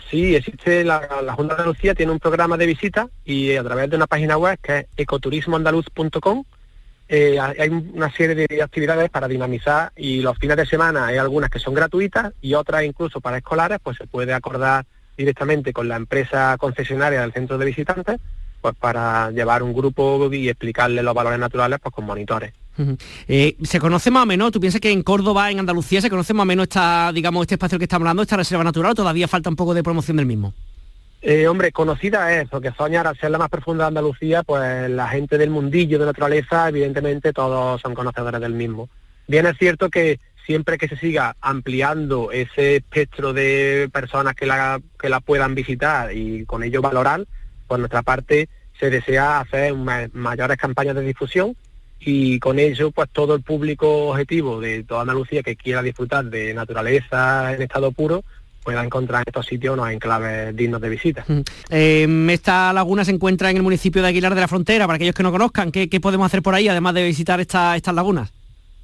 Sí, 0.09 0.37
existe 0.37 0.85
la, 0.85 1.01
Junta 1.35 1.57
de 1.57 1.63
Andalucía, 1.63 1.95
tiene 1.97 2.13
un 2.13 2.21
programa 2.21 2.57
de 2.57 2.67
visita 2.67 3.09
y 3.25 3.57
a 3.57 3.65
través 3.65 3.91
de 3.91 3.97
una 3.97 4.07
página 4.07 4.39
web 4.39 4.57
que 4.63 4.79
es 4.79 4.87
ecoturismoandaluz.com 4.97 6.45
eh, 7.09 7.39
hay 7.39 7.69
una 7.69 8.13
serie 8.13 8.47
de 8.49 8.63
actividades 8.63 9.11
para 9.11 9.29
dinamizar 9.29 9.93
y 9.97 10.23
los 10.23 10.39
fines 10.39 10.57
de 10.57 10.67
semana 10.67 11.07
hay 11.07 11.19
algunas 11.19 11.51
que 11.51 11.61
son 11.61 11.75
gratuitas 11.75 12.33
y 12.41 12.55
otras 12.55 12.85
incluso 12.85 13.21
para 13.21 13.39
escolares, 13.39 13.79
pues 13.83 13.97
se 13.97 14.07
puede 14.07 14.33
acordar 14.33 14.87
directamente 15.17 15.73
con 15.73 15.89
la 15.89 15.97
empresa 15.97 16.57
concesionaria 16.59 17.21
del 17.21 17.33
centro 17.33 17.59
de 17.59 17.67
visitantes, 17.67 18.21
pues 18.61 18.75
para 18.75 19.31
llevar 19.31 19.63
un 19.63 19.73
grupo 19.73 20.29
y 20.33 20.49
explicarle 20.49 21.03
los 21.03 21.15
valores 21.15 21.39
naturales 21.39 21.79
pues 21.83 21.95
con 21.95 22.05
monitores. 22.05 22.53
Eh, 23.27 23.57
se 23.63 23.81
conoce 23.81 24.11
más 24.11 24.25
o 24.25 24.27
menos, 24.27 24.53
tú 24.53 24.61
piensas 24.61 24.81
que 24.81 24.91
en 24.91 25.03
Córdoba, 25.03 25.51
en 25.51 25.59
Andalucía, 25.59 26.01
se 26.01 26.11
conoce 26.11 26.35
más 26.35 26.43
o 26.43 26.47
menos 26.47 26.65
esta, 26.65 27.11
digamos, 27.13 27.43
este 27.43 27.55
espacio 27.55 27.79
que 27.79 27.85
estamos 27.85 28.03
hablando, 28.03 28.23
esta 28.23 28.37
reserva 28.37 28.65
natural, 28.65 28.93
o 28.93 28.95
todavía 28.95 29.29
falta 29.29 29.49
un 29.49 29.57
poco 29.57 29.73
de 29.73 29.83
promoción 29.83 30.17
del 30.19 30.27
mismo? 30.27 30.53
Eh, 31.23 31.49
hombre, 31.49 31.73
conocida 31.73 32.33
es, 32.35 32.49
porque 32.49 32.73
Soñar, 32.77 33.07
al 33.07 33.17
ser 33.19 33.31
la 33.31 33.39
más 33.39 33.49
profunda 33.49 33.85
de 33.85 33.89
Andalucía, 33.89 34.43
pues 34.43 34.91
la 34.91 35.09
gente 35.09 35.39
del 35.39 35.51
mundillo 35.51 35.99
de 35.99 36.07
naturaleza, 36.07 36.69
evidentemente 36.69 37.33
todos 37.33 37.81
son 37.81 37.95
conocedores 37.95 38.41
del 38.41 38.53
mismo. 38.53 38.89
Bien 39.27 39.47
es 39.47 39.57
cierto 39.59 39.89
que 39.89 40.21
siempre 40.47 40.79
que 40.79 40.89
se 40.89 40.97
siga 40.97 41.37
ampliando 41.41 42.31
ese 42.31 42.77
espectro 42.77 43.33
de 43.33 43.91
personas 43.93 44.35
que 44.35 44.47
la, 44.47 44.81
que 44.99 45.09
la 45.09 45.21
puedan 45.21 45.55
visitar 45.55 46.15
y 46.17 46.45
con 46.47 46.63
ello 46.63 46.81
valorar, 46.81 47.27
por 47.67 47.79
nuestra 47.81 48.03
parte 48.03 48.49
se 48.79 48.91
desea 48.91 49.41
hacer 49.41 49.75
mayores 50.13 50.57
campañas 50.57 50.95
de 50.95 51.03
difusión 51.03 51.57
y 51.99 52.39
con 52.39 52.59
ello 52.59 52.91
pues 52.91 53.09
todo 53.11 53.35
el 53.35 53.43
público 53.43 54.09
objetivo 54.09 54.61
de 54.61 54.85
toda 54.85 55.01
Andalucía 55.01 55.43
que 55.43 55.57
quiera 55.57 55.83
disfrutar 55.83 56.27
de 56.27 56.55
naturaleza 56.55 57.53
en 57.55 57.63
estado 57.63 57.91
puro 57.91 58.23
pueda 58.63 58.85
encontrar 58.85 59.23
en 59.23 59.29
estos 59.29 59.47
sitios 59.47 59.75
unos 59.75 59.91
enclaves 59.91 60.55
dignos 60.55 60.81
de 60.81 60.89
visita. 60.89 61.25
Em, 61.71 62.29
esta 62.31 62.73
laguna 62.73 63.05
se 63.05 63.13
encuentra 63.13 63.49
en 63.49 63.59
el 63.59 63.63
municipio 63.63 64.03
de 64.03 64.09
Aguilar 64.09 64.35
de 64.35 64.41
la 64.41 64.49
Frontera, 64.49 64.87
para 64.87 64.97
aquellos 64.97 65.15
que 65.15 65.23
no 65.23 65.31
conozcan, 65.31 65.71
¿qué, 65.71 65.89
podemos 66.01 66.27
hacer 66.27 66.43
por 66.43 66.55
ahí 66.55 66.69
además 66.69 66.95
de 66.95 67.05
visitar 67.05 67.41
estas 67.41 67.95
lagunas? 67.95 68.33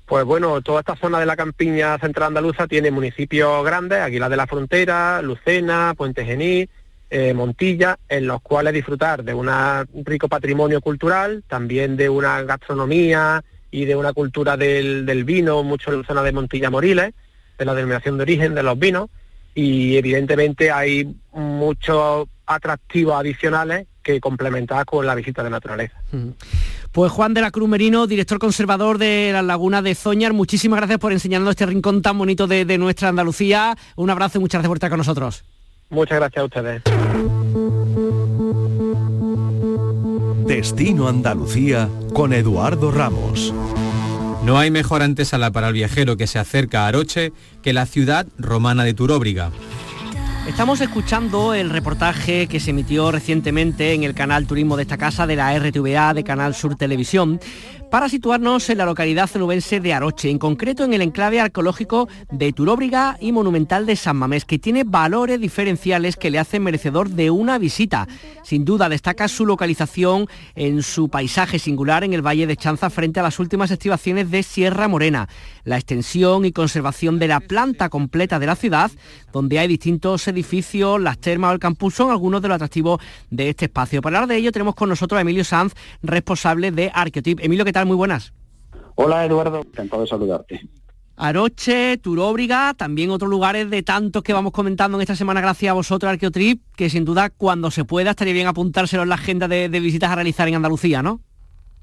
Pues 0.07 0.25
bueno, 0.25 0.61
toda 0.63 0.81
esta 0.81 0.97
zona 0.97 1.21
de 1.21 1.27
la 1.27 1.37
campiña 1.37 1.99
central 1.99 2.29
andaluza 2.29 2.67
tiene 2.67 2.91
municipios 2.91 3.65
grandes, 3.65 4.01
Aguilar 4.01 4.31
de 4.31 4.37
la 4.37 4.47
Frontera, 4.47 5.23
Lucena, 5.23 5.95
Puente 5.97 6.25
Genil, 6.25 6.69
eh, 7.09 7.35
Montilla, 7.35 7.99
en 8.09 8.27
los 8.27 8.41
cuales 8.41 8.73
disfrutar 8.73 9.23
de 9.23 9.35
un 9.35 9.49
rico 10.05 10.29
patrimonio 10.29 10.81
cultural, 10.81 11.45
también 11.47 11.97
de 11.97 12.09
una 12.09 12.43
gastronomía 12.43 13.45
y 13.71 13.85
de 13.85 13.97
una 13.97 14.13
cultura 14.13 14.57
del, 14.57 15.25
vino, 15.25 15.63
mucho 15.63 15.93
en 15.93 16.01
la 16.01 16.07
zona 16.07 16.23
de 16.23 16.33
Montilla 16.33 16.71
Moriles, 16.71 17.13
de 17.59 17.65
la 17.65 17.75
denominación 17.75 18.17
de 18.17 18.23
origen 18.23 18.55
de 18.55 18.63
los 18.63 18.79
vinos, 18.79 19.11
y 19.55 19.97
evidentemente 19.97 20.71
hay 20.71 21.15
muchos 21.33 22.29
atractivos 22.47 23.15
adicionales 23.15 23.87
que 24.03 24.21
complementar 24.21 24.85
con 24.85 25.07
la 25.07 25.15
visita 25.15 25.43
de 25.43 25.51
naturaleza. 25.51 25.97
Pues 26.93 27.11
Juan 27.11 27.35
de 27.35 27.41
la 27.41 27.51
Cruz 27.51 27.69
Merino, 27.69 28.07
director 28.07 28.39
conservador 28.39 28.99
de 28.99 29.31
la 29.33 29.43
Laguna 29.43 29.81
de 29.81 29.95
Zoñar, 29.95 30.33
muchísimas 30.33 30.79
gracias 30.79 30.99
por 30.99 31.13
enseñarnos 31.13 31.51
este 31.51 31.67
rincón 31.67 32.03
tan 32.03 32.19
bonito 32.19 32.47
de, 32.47 32.79
nuestra 32.79 33.09
Andalucía. 33.09 33.77
Un 33.97 34.11
abrazo 34.11 34.39
y 34.39 34.41
muchas 34.41 34.59
gracias 34.59 34.69
por 34.69 34.77
estar 34.77 34.91
con 34.91 34.99
nosotros. 34.99 35.45
Muchas 35.91 36.19
gracias 36.19 36.43
a 36.43 36.45
ustedes. 36.45 36.83
Destino 40.47 41.09
Andalucía 41.09 41.89
con 42.13 42.33
Eduardo 42.33 42.91
Ramos. 42.91 43.55
No 44.45 44.59
hay 44.59 44.71
mejor 44.71 45.03
antesala 45.03 45.53
para 45.53 45.69
el 45.69 45.75
viajero 45.75 46.17
que 46.17 46.27
se 46.27 46.39
acerca 46.39 46.85
a 46.85 46.89
Aroche 46.89 47.33
que 47.63 47.73
la 47.73 47.87
ciudad 47.87 48.27
romana 48.39 48.83
de 48.85 48.93
Turóbriga. 48.93 49.53
Estamos 50.47 50.81
escuchando 50.81 51.55
el 51.55 51.71
reportaje 51.71 52.49
que 52.49 52.59
se 52.59 52.71
emitió 52.71 53.13
recientemente 53.13 53.95
en 53.95 54.03
el 54.03 54.13
canal 54.13 54.45
Turismo 54.47 54.77
de 54.77 54.83
esta 54.83 54.99
casa 54.99 55.25
de 55.27 55.37
la 55.37 55.57
RTVA 55.57 56.15
de 56.15 56.25
Canal 56.25 56.57
Sur 56.57 56.75
Televisión 56.75 57.39
para 57.93 58.09
situarnos 58.09 58.71
en 58.71 58.79
la 58.79 58.87
localidad 58.87 59.27
cenubense 59.27 59.79
de 59.79 59.93
Aroche, 59.93 60.31
en 60.31 60.39
concreto 60.39 60.83
en 60.83 60.95
el 60.95 61.03
enclave 61.03 61.43
arqueológico 61.43 62.09
de 62.31 62.51
Turóbriga 62.55 63.19
y 63.21 63.33
monumental 63.33 63.85
de 63.85 63.97
San 63.97 64.17
Mamés, 64.17 64.47
que 64.47 64.59
tiene 64.59 64.85
valores 64.85 65.39
diferenciales 65.39 66.17
que 66.17 66.31
le 66.31 66.39
hacen 66.39 66.63
merecedor 66.63 67.11
de 67.11 67.29
una 67.31 67.59
visita. 67.59 68.09
Sin 68.45 68.65
duda 68.65 68.89
destaca 68.89 69.29
su 69.29 69.45
localización 69.45 70.27
en 70.55 70.83
su 70.83 71.11
paisaje 71.11 71.59
singular 71.59 72.03
en 72.03 72.15
el 72.15 72.27
Valle 72.27 72.47
de 72.47 72.57
Chanza 72.57 72.89
frente 72.89 73.21
a 73.21 73.25
las 73.25 73.39
últimas 73.39 73.71
estivaciones 73.71 74.31
de 74.31 74.43
Sierra 74.43 74.89
Morena, 74.89 75.29
la 75.65 75.77
extensión 75.77 76.47
y 76.47 76.53
conservación 76.53 77.19
de 77.19 77.29
la 77.29 77.41
planta 77.41 77.91
completa 77.91 78.39
de 78.39 78.47
la 78.47 78.57
ciudad, 78.57 78.91
donde 79.35 79.59
hay 79.59 79.69
distintos 79.69 80.27
edificios, 80.29 80.99
las 80.99 81.19
termas 81.19 81.51
o 81.51 81.53
el 81.53 81.61
campus 81.61 81.97
son 81.97 82.11
algunos 82.11 82.41
de 82.41 82.49
los 82.49 82.55
atractivos 82.55 83.03
de 83.29 83.51
este 83.51 83.67
espacio. 83.67 84.01
Para 84.01 84.17
hablar 84.17 84.31
de 84.31 84.37
ello 84.39 84.51
tenemos 84.51 84.75
con 84.75 84.89
nosotros 84.89 85.19
a 85.19 85.21
Emilio 85.21 85.45
Sanz, 85.45 85.75
responsable 86.03 86.71
de 86.71 86.91
Arqueotip. 86.95 87.39
Emilio, 87.43 87.67
¿qué 87.67 87.73
tal? 87.73 87.82
Muy 87.87 87.97
buenas. 87.97 88.33
Hola 88.95 89.25
Eduardo, 89.25 89.61
encantado 89.61 90.03
de 90.03 90.09
saludarte. 90.09 90.61
Aroche, 91.17 91.99
Turóbriga, 91.99 92.75
también 92.75 93.11
otros 93.11 93.31
lugares 93.31 93.71
de 93.71 93.83
tantos 93.83 94.23
que 94.23 94.33
vamos 94.33 94.53
comentando 94.53 94.99
en 94.99 95.03
esta 95.03 95.15
semana 95.15 95.41
gracias 95.41 95.71
a 95.71 95.75
vosotros, 95.75 96.11
Arqueotrip, 96.11 96.63
que 96.75 96.91
sin 96.91 97.05
duda 97.05 97.31
cuando 97.31 97.71
se 97.71 97.85
pueda 97.85 98.11
estaría 98.11 98.33
bien 98.33 98.47
apuntárselo 98.47 99.03
en 99.03 99.11
la 99.11 99.17
agenda 99.17 99.47
de, 99.47 99.69
visitas 99.69 100.11
a 100.11 100.15
realizar 100.15 100.49
en 100.49 100.57
Andalucía, 100.57 101.03
¿no? 101.03 101.21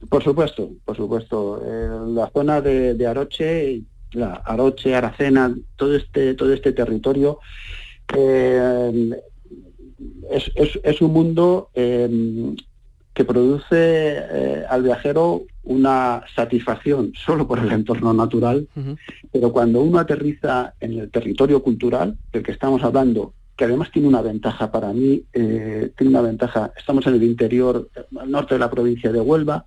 Por 0.09 0.23
supuesto, 0.23 0.69
por 0.83 0.97
supuesto. 0.97 1.61
la 2.07 2.29
zona 2.31 2.61
de, 2.61 3.07
Aroche, 3.07 3.81
la 4.13 4.33
Aroche, 4.45 4.95
Aracena, 4.95 5.53
todo 5.75 5.95
este, 5.95 6.33
todo 6.33 6.51
este 6.53 6.73
territorio 6.73 7.39
eh, 8.15 9.11
es, 10.31 11.01
un 11.01 11.13
mundo 11.13 11.69
eh, 11.73 12.55
que 13.13 13.25
produce 13.25 13.67
eh, 13.73 14.65
al 14.69 14.83
viajero 14.83 15.43
una 15.69 16.23
satisfacción 16.35 17.13
solo 17.13 17.47
por 17.47 17.59
el 17.59 17.71
entorno 17.71 18.11
natural, 18.11 18.67
pero 19.31 19.51
cuando 19.51 19.81
uno 19.81 19.99
aterriza 19.99 20.73
en 20.79 20.97
el 20.97 21.11
territorio 21.11 21.61
cultural 21.61 22.17
del 22.33 22.41
que 22.41 22.51
estamos 22.51 22.83
hablando, 22.83 23.33
que 23.55 23.65
además 23.65 23.91
tiene 23.91 24.07
una 24.07 24.23
ventaja 24.23 24.71
para 24.71 24.91
mí, 24.93 25.23
eh, 25.31 25.91
tiene 25.95 26.09
una 26.09 26.21
ventaja, 26.21 26.73
estamos 26.75 27.05
en 27.05 27.13
el 27.13 27.23
interior, 27.23 27.87
al 28.19 28.31
norte 28.31 28.55
de 28.55 28.59
la 28.59 28.71
provincia 28.71 29.11
de 29.11 29.21
Huelva, 29.21 29.65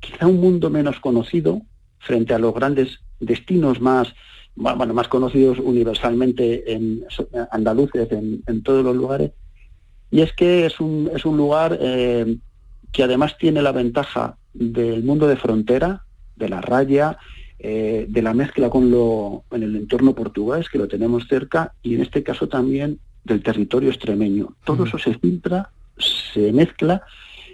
quizá 0.00 0.26
un 0.26 0.40
mundo 0.40 0.68
menos 0.68 0.98
conocido 0.98 1.62
frente 2.00 2.34
a 2.34 2.40
los 2.40 2.52
grandes 2.52 2.98
destinos 3.20 3.80
más, 3.80 4.14
bueno, 4.56 4.94
más 4.94 5.06
conocidos 5.06 5.60
universalmente 5.60 6.72
en 6.72 7.04
andaluces, 7.52 8.10
en, 8.10 8.62
todos 8.64 8.84
los 8.84 8.96
lugares, 8.96 9.30
y 10.10 10.22
es 10.22 10.32
que 10.32 10.66
es 10.66 10.80
un, 10.80 11.08
es 11.14 11.24
un 11.24 11.36
lugar 11.36 11.78
eh, 11.80 12.36
que 12.90 13.04
además 13.04 13.38
tiene 13.38 13.62
la 13.62 13.70
ventaja 13.70 14.38
del 14.58 15.02
mundo 15.04 15.26
de 15.26 15.36
frontera, 15.36 16.04
de 16.36 16.48
la 16.48 16.60
raya, 16.60 17.18
eh, 17.58 18.06
de 18.08 18.22
la 18.22 18.34
mezcla 18.34 18.68
con 18.68 18.90
lo 18.90 19.44
en 19.50 19.62
el 19.62 19.76
entorno 19.76 20.14
portugués, 20.14 20.68
que 20.68 20.78
lo 20.78 20.88
tenemos 20.88 21.26
cerca, 21.28 21.72
y 21.82 21.94
en 21.94 22.02
este 22.02 22.22
caso 22.22 22.48
también 22.48 22.98
del 23.24 23.42
territorio 23.42 23.90
extremeño. 23.90 24.54
Todo 24.64 24.84
eso 24.84 24.98
se 24.98 25.18
filtra, 25.18 25.70
se 25.98 26.52
mezcla 26.52 27.02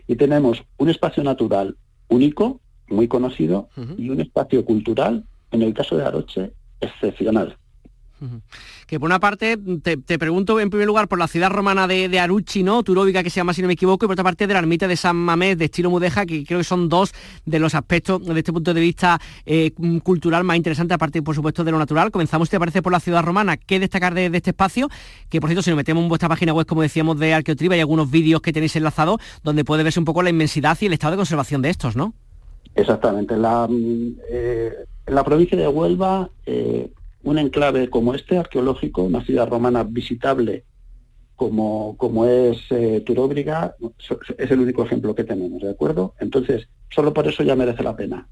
y 0.06 0.16
tenemos 0.16 0.62
un 0.76 0.90
espacio 0.90 1.22
natural 1.22 1.76
único, 2.08 2.60
muy 2.88 3.08
conocido, 3.08 3.68
y 3.96 4.10
un 4.10 4.20
espacio 4.20 4.64
cultural, 4.64 5.24
en 5.50 5.62
el 5.62 5.72
caso 5.72 5.96
de 5.96 6.04
Aroche, 6.04 6.52
excepcional. 6.80 7.56
Que 8.86 9.00
por 9.00 9.08
una 9.08 9.20
parte, 9.20 9.58
te, 9.82 10.18
pregunto 10.18 10.60
en 10.60 10.70
primer 10.70 10.86
lugar 10.86 11.08
por 11.08 11.18
la 11.18 11.28
ciudad 11.28 11.50
romana 11.50 11.86
de, 11.86 12.08
de 12.08 12.20
Aruchi, 12.20 12.62
¿no? 12.62 12.82
Turóbica, 12.82 13.22
que 13.22 13.30
se 13.30 13.36
llama, 13.36 13.54
si 13.54 13.62
no 13.62 13.68
me 13.68 13.74
equivoco, 13.74 14.04
y 14.04 14.08
por 14.08 14.14
otra 14.14 14.24
parte 14.24 14.46
de 14.46 14.52
la 14.52 14.60
ermita 14.60 14.86
de 14.86 14.96
San 14.96 15.16
Mamés, 15.16 15.58
de 15.58 15.66
estilo 15.66 15.90
mudeja, 15.90 16.26
que 16.26 16.44
creo 16.44 16.58
que 16.58 16.64
son 16.64 16.88
dos 16.88 17.12
de 17.44 17.58
los 17.58 17.74
aspectos, 17.74 18.24
desde 18.24 18.38
este 18.38 18.52
punto 18.52 18.74
de 18.74 18.80
vista 18.80 19.20
eh, 19.46 19.72
cultural, 20.02 20.44
más 20.44 20.56
interesantes, 20.56 20.94
aparte, 20.94 21.22
por 21.22 21.34
supuesto, 21.34 21.64
de 21.64 21.72
lo 21.72 21.78
natural. 21.78 22.10
Comenzamos, 22.10 22.48
te 22.50 22.58
parece, 22.58 22.82
por 22.82 22.92
la 22.92 23.00
ciudad 23.00 23.22
romana. 23.22 23.56
¿Qué 23.56 23.80
destacar 23.80 24.14
de, 24.14 24.26
este 24.26 24.50
espacio? 24.50 24.88
Que, 25.28 25.40
por 25.40 25.48
cierto, 25.48 25.62
si 25.62 25.70
nos 25.70 25.76
metemos 25.76 26.02
en 26.02 26.08
vuestra 26.08 26.28
página 26.28 26.52
web, 26.52 26.66
como 26.66 26.82
decíamos, 26.82 27.18
de 27.18 27.34
Arqueotriba, 27.34 27.74
hay 27.74 27.80
algunos 27.80 28.10
vídeos 28.10 28.40
que 28.40 28.52
tenéis 28.52 28.76
enlazados 28.76 29.20
donde 29.42 29.64
puede 29.64 29.82
verse 29.82 29.98
un 29.98 30.04
poco 30.04 30.22
la 30.22 30.30
inmensidad 30.30 30.76
y 30.80 30.86
el 30.86 30.92
estado 30.92 31.12
de 31.12 31.16
conservación 31.16 31.62
de 31.62 31.70
estos, 31.70 31.96
¿no? 31.96 32.14
Exactamente. 32.74 33.36
La, 33.36 33.66
mm, 33.68 34.16
eh, 34.30 34.72
la 35.06 35.24
provincia 35.24 35.58
de 35.58 35.68
Huelva, 35.68 36.30
eh, 36.46 36.90
un 37.24 37.38
enclave 37.38 37.88
como 37.90 38.14
este, 38.14 38.38
arqueológico, 38.38 39.02
una 39.02 39.24
ciudad 39.24 39.48
romana 39.48 39.84
visitable 39.84 40.64
como, 41.36 41.96
como 41.96 42.26
es 42.26 42.58
eh, 42.70 43.02
Turóbriga, 43.04 43.74
es 44.38 44.50
el 44.50 44.60
único 44.60 44.84
ejemplo 44.84 45.14
que 45.14 45.24
tenemos, 45.24 45.62
¿de 45.62 45.70
acuerdo? 45.70 46.14
Entonces, 46.20 46.68
solo 46.90 47.12
por 47.12 47.26
eso 47.26 47.42
ya 47.42 47.56
merece 47.56 47.82
la 47.82 47.96
pena. 47.96 48.28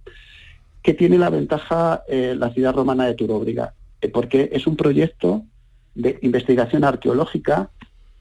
¿Qué 0.83 0.95
tiene 0.95 1.19
la 1.19 1.29
ventaja 1.29 2.05
la 2.09 2.51
ciudad 2.51 2.75
romana 2.75 3.07
de 3.07 3.15
Turóbriga? 3.15 3.75
porque 4.09 4.49
es 4.53 4.67
un 4.67 4.77
proyecto 4.77 5.45
de 5.95 6.19
investigación 6.23 6.85
arqueológica 6.85 7.71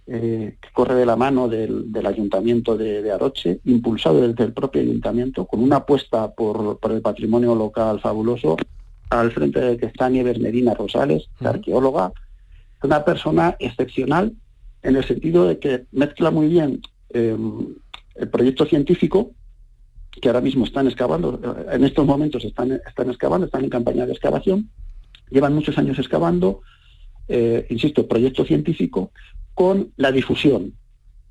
eh, 0.07 0.57
que 0.59 0.69
corre 0.73 0.95
de 0.95 1.05
la 1.05 1.15
mano 1.15 1.47
del, 1.47 2.05
ayuntamiento 2.05 2.75
de, 2.75 3.11
Aroche, 3.11 3.59
impulsado 3.65 4.27
desde 4.27 4.43
el 4.43 4.53
propio 4.53 4.81
ayuntamiento, 4.81 5.45
con 5.45 5.61
una 5.61 5.77
apuesta 5.77 6.31
por, 6.33 6.79
el 6.89 7.01
patrimonio 7.01 7.53
local 7.53 7.99
fabuloso, 7.99 8.57
al 9.09 9.31
frente 9.31 9.59
de 9.59 9.77
que 9.77 9.87
está 9.87 10.09
Nieves 10.09 10.39
Medina 10.39 10.73
Rosales, 10.73 11.29
arqueóloga, 11.39 12.11
una 12.83 13.03
persona 13.03 13.55
excepcional 13.59 14.33
en 14.83 14.95
el 14.95 15.03
sentido 15.03 15.47
de 15.47 15.59
que 15.59 15.85
mezcla 15.91 16.31
muy 16.31 16.47
bien 16.47 16.81
em, 17.09 17.75
el 18.15 18.29
proyecto 18.29 18.65
científico, 18.65 19.31
que 20.21 20.29
ahora 20.29 20.41
mismo 20.41 20.65
están 20.65 20.87
excavando, 20.87 21.39
en 21.71 21.83
estos 21.83 22.05
momentos 22.05 22.43
están, 22.43 22.71
están 22.71 23.09
excavando, 23.09 23.45
están 23.45 23.63
en 23.63 23.69
campaña 23.69 24.05
de 24.05 24.13
excavación, 24.13 24.69
llevan 25.29 25.55
muchos 25.55 25.77
años 25.77 25.97
excavando, 25.99 26.61
eh, 27.27 27.65
insisto, 27.69 28.07
proyecto 28.07 28.45
científico, 28.45 29.11
con 29.53 29.91
la 29.97 30.11
difusión, 30.11 30.73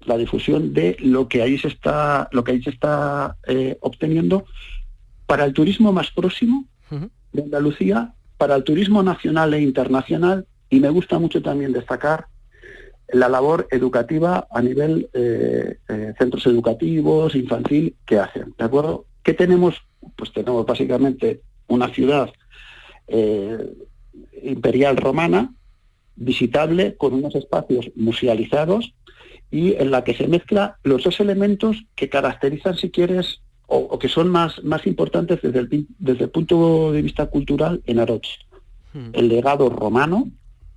la 0.05 0.17
difusión 0.17 0.73
de 0.73 0.97
lo 1.01 1.29
que 1.29 1.43
ahí 1.43 1.59
se 1.59 1.69
está, 1.69 2.29
lo 2.33 2.45
que 2.45 2.53
ahí 2.53 2.63
se 2.63 2.71
está 2.71 3.37
eh, 3.47 3.77
obteniendo 3.81 4.45
para 5.27 5.45
el 5.45 5.53
turismo 5.53 5.93
más 5.93 6.11
próximo 6.11 6.67
de 7.33 7.43
Andalucía, 7.43 8.15
para 8.37 8.55
el 8.55 8.65
turismo 8.65 9.03
nacional 9.03 9.55
e 9.55 9.61
internacional, 9.61 10.47
y 10.71 10.81
me 10.81 10.91
gusta 10.91 11.19
mucho 11.19 11.43
también 11.43 11.73
destacar 11.73 12.27
la 13.11 13.29
labor 13.29 13.67
educativa 13.71 14.47
a 14.51 14.61
nivel 14.61 15.09
eh, 15.15 15.79
eh, 15.89 16.15
centros 16.19 16.47
educativos, 16.47 17.35
infantil, 17.35 17.97
que 18.05 18.19
hacen. 18.19 18.55
¿De 18.57 18.65
acuerdo? 18.65 19.07
¿Qué 19.23 19.35
tenemos? 19.35 19.77
Pues 20.15 20.33
tenemos 20.33 20.67
básicamente 20.67 21.41
una 21.67 21.89
ciudad 21.89 22.31
imperial 24.43 24.99
romana, 24.99 25.55
visitable 26.17 26.97
con 26.97 27.15
unos 27.15 27.35
espacios 27.35 27.91
musealizados 27.97 28.93
y 29.51 29.75
en 29.75 29.91
la 29.91 30.05
que 30.05 30.15
se 30.15 30.29
mezcla 30.29 30.79
los 30.83 31.05
dos 31.05 31.21
elementos 31.21 31.85
que 31.95 32.09
caracterizan, 32.09 32.77
si 32.77 32.91
quieres, 32.91 33.41
o, 33.71 33.99
que 33.99 34.09
son 34.09 34.29
más, 34.29 34.63
más 34.65 34.87
importantes 34.87 35.41
desde 35.43 35.61
el, 35.61 35.87
desde 35.99 36.25
el 36.25 36.31
punto 36.31 36.91
de 36.93 37.03
vista 37.03 37.27
cultural 37.27 37.83
en 37.87 38.01
Aroche. 38.01 38.41
Hmm. 38.93 39.11
El 39.13 39.29
legado 39.29 39.69
romano 39.69 40.29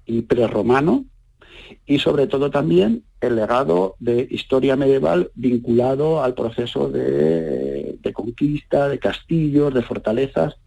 y 0.06 0.22
prerromano 0.22 1.06
y 1.86 2.00
sobre 2.00 2.28
todo 2.28 2.52
también 2.52 3.04
el 3.22 3.36
legado 3.36 3.96
de 4.00 4.28
historia 4.30 4.76
medieval 4.76 5.32
vinculado 5.36 6.22
al 6.22 6.34
proceso 6.34 6.90
de, 6.90 7.98
de 8.02 8.14
conquista, 8.14 8.90
de 8.90 9.00
castillos, 9.00 9.74
de 9.74 9.82
fortalezas 9.82 10.58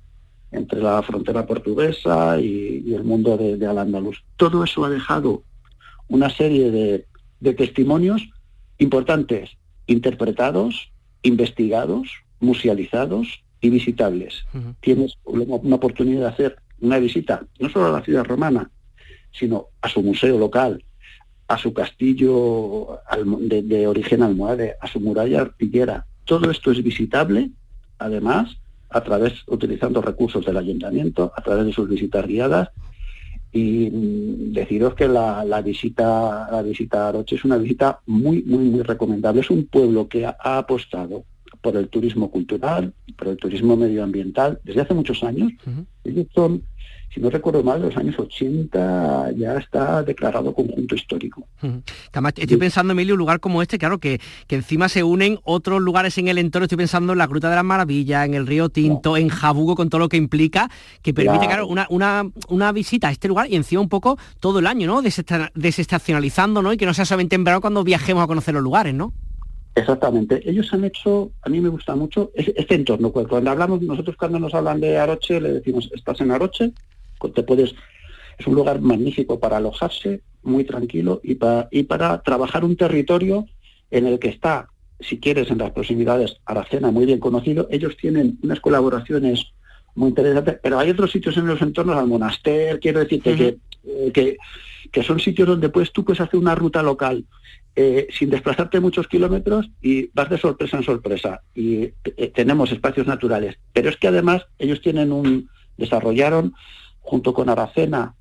entre 0.55 0.81
la 0.81 1.03
frontera 1.03 1.47
portuguesa 1.47 2.41
y, 2.41 2.95
el 2.95 3.05
mundo 3.05 3.37
de, 3.37 3.67
Al-Ándalus. 3.67 4.25
Todo 4.37 4.65
eso 4.65 4.85
ha 4.85 4.91
dejado 4.91 5.43
una 6.09 6.31
serie 6.31 6.71
de, 6.71 7.07
testimonios 7.55 8.23
importantes, 8.79 9.51
interpretados, 9.87 10.93
investigados, 11.25 12.09
musealizados 12.39 13.43
y 13.61 13.71
visitables. 13.71 14.45
Tienes 14.81 15.19
una 15.25 15.77
oportunidad 15.77 16.21
de 16.21 16.27
hacer 16.27 16.57
una 16.81 16.99
visita 16.99 17.45
no 17.59 17.69
solo 17.71 17.87
a 17.87 17.93
la 17.99 18.05
ciudad 18.05 18.25
romana, 18.25 18.71
sino 19.33 19.67
a 19.81 19.89
su 19.89 20.03
museo 20.03 20.39
local, 20.39 20.85
a 21.49 21.59
su 21.59 21.73
castillo 21.75 23.01
de, 23.41 23.63
de 23.63 23.87
origen 23.87 24.23
almohade, 24.23 24.77
a 24.81 24.87
su 24.87 25.01
muralla 25.01 25.41
artillera. 25.41 26.07
Todo 26.25 26.51
esto 26.51 26.71
es 26.71 26.83
visitable, 26.83 27.51
además, 27.99 28.57
a 28.91 29.03
través, 29.03 29.33
utilizando 29.47 30.01
recursos 30.01 30.47
del 30.47 30.57
ayuntamiento, 30.57 31.33
a 31.37 31.43
través 31.43 31.67
de 31.67 31.73
sus 31.73 31.89
visitas 31.89 32.27
guiadas. 32.27 32.69
Y 33.57 33.89
deciros 34.51 34.95
que 34.95 35.07
la, 35.07 35.45
visita 35.65 36.49
la 36.51 36.63
visita 36.63 37.07
a 37.07 37.09
Aroche 37.11 37.37
es 37.37 37.45
una 37.45 37.57
visita 37.57 38.01
muy, 38.07 38.43
muy, 38.43 38.65
muy 38.65 38.83
recomendable. 38.83 39.43
Es 39.43 39.51
un 39.51 39.67
pueblo 39.67 40.09
que 40.09 40.27
ha, 40.27 40.37
apostado 40.41 41.25
por 41.61 41.77
el 41.77 41.89
turismo 41.89 42.33
cultural, 42.33 42.93
por 43.17 43.29
el 43.29 43.37
turismo 43.37 43.77
medioambiental 43.77 44.59
desde 44.65 44.81
hace 44.81 44.95
muchos 44.95 45.23
años. 45.23 45.53
Ellos 46.03 46.27
son 46.35 46.65
si 47.15 47.21
no 47.21 47.31
recuerdo 47.31 47.63
mal, 47.63 47.81
los 47.81 47.97
años 47.97 48.19
80 48.19 49.33
ya 49.37 49.57
está 49.59 50.03
declarado 50.03 50.53
conjunto 50.53 50.97
histórico. 50.97 51.47
estoy 52.37 52.57
pensando, 52.57 52.93
Emilio, 52.93 53.15
un 53.15 53.19
lugar 53.19 53.39
como 53.39 53.63
este, 53.63 53.79
claro, 53.79 53.99
que, 53.99 54.21
que 54.49 54.57
encima 54.57 54.89
se 54.89 55.05
unen 55.05 55.39
otros 55.45 55.81
lugares 55.81 56.19
en 56.19 56.27
el 56.27 56.39
entorno, 56.39 56.65
estoy 56.65 56.79
pensando 56.79 57.13
en 57.13 57.19
la 57.21 57.29
Gruta 57.29 57.49
de 57.49 57.55
las 57.55 57.65
Maravillas, 57.65 58.27
en 58.27 58.35
el 58.35 58.49
Río 58.49 58.69
Tinto, 58.69 59.17
en 59.17 59.29
Jabugo, 59.29 59.77
con 59.77 59.91
todo 59.91 60.01
lo 60.01 60.09
que 60.09 60.17
implica, 60.17 60.69
que 61.03 61.15
permite, 61.15 61.47
claro, 61.47 61.69
una, 61.69 61.87
una, 61.89 62.29
una, 62.49 62.73
visita 62.73 63.09
a 63.09 63.11
este 63.13 63.29
lugar 63.29 63.49
y 63.49 63.55
encima 63.55 63.81
un 63.81 63.89
poco 63.89 64.19
todo 64.41 64.59
el 64.59 64.67
año, 64.67 64.89
¿no? 64.89 65.01
Desestacionalizando, 65.03 66.63
¿no? 66.63 66.73
Y 66.73 66.77
que 66.77 66.87
no 66.87 66.95
sea 66.95 67.05
solamente 67.05 67.37
en 67.37 67.45
verano 67.45 67.61
cuando 67.61 67.85
viajemos 67.85 68.25
a 68.25 68.27
conocer 68.27 68.55
los 68.55 68.63
lugares, 68.63 68.93
¿no? 68.93 69.13
Exactamente. 69.77 70.49
Ellos 70.49 70.73
han 70.73 70.85
hecho, 70.85 71.31
a 71.43 71.49
mí 71.49 71.61
me 71.61 71.69
gusta 71.69 71.95
mucho, 71.95 72.31
este 72.35 72.75
entorno. 72.75 73.13
Cuando 73.13 73.51
hablamos, 73.51 73.83
nosotros 73.83 74.17
cuando 74.17 74.39
nos 74.39 74.55
hablan 74.55 74.81
de 74.81 74.99
Aroche, 74.99 75.41
le 75.41 75.53
decimos, 75.55 75.91
estás 75.93 76.21
en 76.21 76.31
Aroche, 76.31 76.73
te 77.35 77.43
puedes, 77.43 77.75
es 78.39 78.47
un 78.47 78.55
lugar 78.55 78.81
magnífico 78.81 79.41
para 79.41 79.57
alojarse, 79.57 80.23
muy 80.43 80.65
tranquilo 80.65 81.21
y 81.23 81.37
para, 81.37 81.69
y 81.71 81.85
para 81.85 82.23
trabajar 82.23 82.65
un 82.65 82.77
territorio 82.77 83.47
en 83.91 84.07
el 84.07 84.19
que 84.19 84.29
está, 84.29 84.69
si 85.01 85.19
quieres, 85.19 85.51
en 85.51 85.59
las 85.59 85.73
proximidades, 85.73 86.37
Aracena, 86.45 86.91
muy 86.91 87.07
bien 87.07 87.21
conocido. 87.21 87.67
Ellos 87.71 87.97
tienen 87.97 88.39
unas 88.43 88.61
colaboraciones 88.61 89.53
muy 89.95 90.09
interesantes, 90.09 90.59
pero 90.63 90.79
hay 90.79 90.91
otros 90.91 91.11
sitios 91.11 91.37
en 91.37 91.47
los 91.47 91.63
entornos, 91.63 91.97
al 91.97 92.09
monaster, 92.09 92.81
quiero 92.81 93.01
decirte 93.01 93.37
que, 93.37 93.57
que, 94.13 94.37
que, 94.91 95.03
son 95.03 95.21
sitios 95.21 95.49
donde 95.49 95.69
pues, 95.69 95.93
tú 95.93 96.05
puedes 96.05 96.21
hacer 96.21 96.39
una 96.39 96.55
ruta 96.55 96.83
local 96.83 97.25
eh, 97.77 98.07
sin 98.17 98.31
desplazarte 98.31 98.79
muchos 98.79 99.09
kilómetros 99.09 99.69
y 99.83 100.09
vas 100.15 100.31
de 100.31 100.39
sorpresa 100.39 100.77
en 100.77 100.85
sorpresa. 100.85 101.43
Y 101.55 101.93
eh, 102.05 102.33
tenemos 102.35 102.71
espacios 102.71 103.07
naturales. 103.07 103.57
Pero 103.73 103.89
es 103.89 103.97
que 103.97 104.09
además 104.09 104.43
ellos 104.59 104.81
tienen 104.81 105.11
un, 105.11 105.49
desarrollaron 105.77 106.55
junto 107.05 107.33
con 107.33 107.49
Aracena 107.49 108.15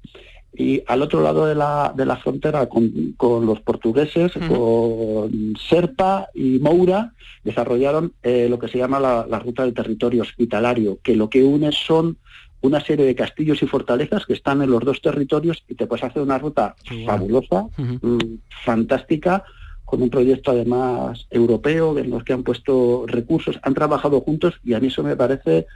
y 0.56 0.84
al 0.86 1.02
otro 1.02 1.22
lado 1.22 1.48
de 1.48 1.56
la, 1.56 1.94
de 1.96 2.06
la 2.06 2.18
frontera 2.18 2.68
con, 2.68 3.46
los 3.46 3.60
portugueses, 3.62 4.34
con 4.34 5.56
Serpa 5.68 6.28
y 6.36 6.60
Moura, 6.60 7.14
desarrollaron 7.44 8.14
eh, 8.22 8.48
lo 8.50 8.60
que 8.60 8.68
se 8.68 8.78
llama 8.78 9.00
la, 9.00 9.40
ruta 9.40 9.64
del 9.64 9.74
territorio 9.74 10.22
hospitalario, 10.22 11.00
que 11.02 11.16
lo 11.16 11.30
que 11.30 11.44
une 11.44 11.72
son 11.72 12.18
una 12.62 12.80
serie 12.80 13.06
de 13.06 13.16
castillos 13.16 13.62
y 13.64 13.68
fortalezas 13.68 14.26
que 14.26 14.34
están 14.34 14.62
en 14.62 14.70
los 14.70 14.86
dos 14.86 15.02
territorios 15.02 15.64
y 15.68 15.76
te 15.76 15.88
puedes 15.88 16.06
hacer 16.06 16.22
una 16.22 16.38
ruta 16.38 16.76
fabulosa, 17.06 17.66
mm, 17.78 18.18
fantástica, 18.64 19.44
con 19.84 20.02
un 20.02 20.10
proyecto 20.10 20.52
además 20.52 21.28
europeo 21.30 21.98
en 21.98 22.10
los 22.10 22.24
que 22.24 22.34
han 22.34 22.44
puesto 22.44 23.06
recursos, 23.08 23.60
han 23.64 23.74
trabajado 23.74 24.22
juntos 24.22 24.56
y 24.64 24.74
a 24.74 24.80
mí 24.80 24.88
eso 24.88 25.04
me 25.04 25.16
parece 25.16 25.68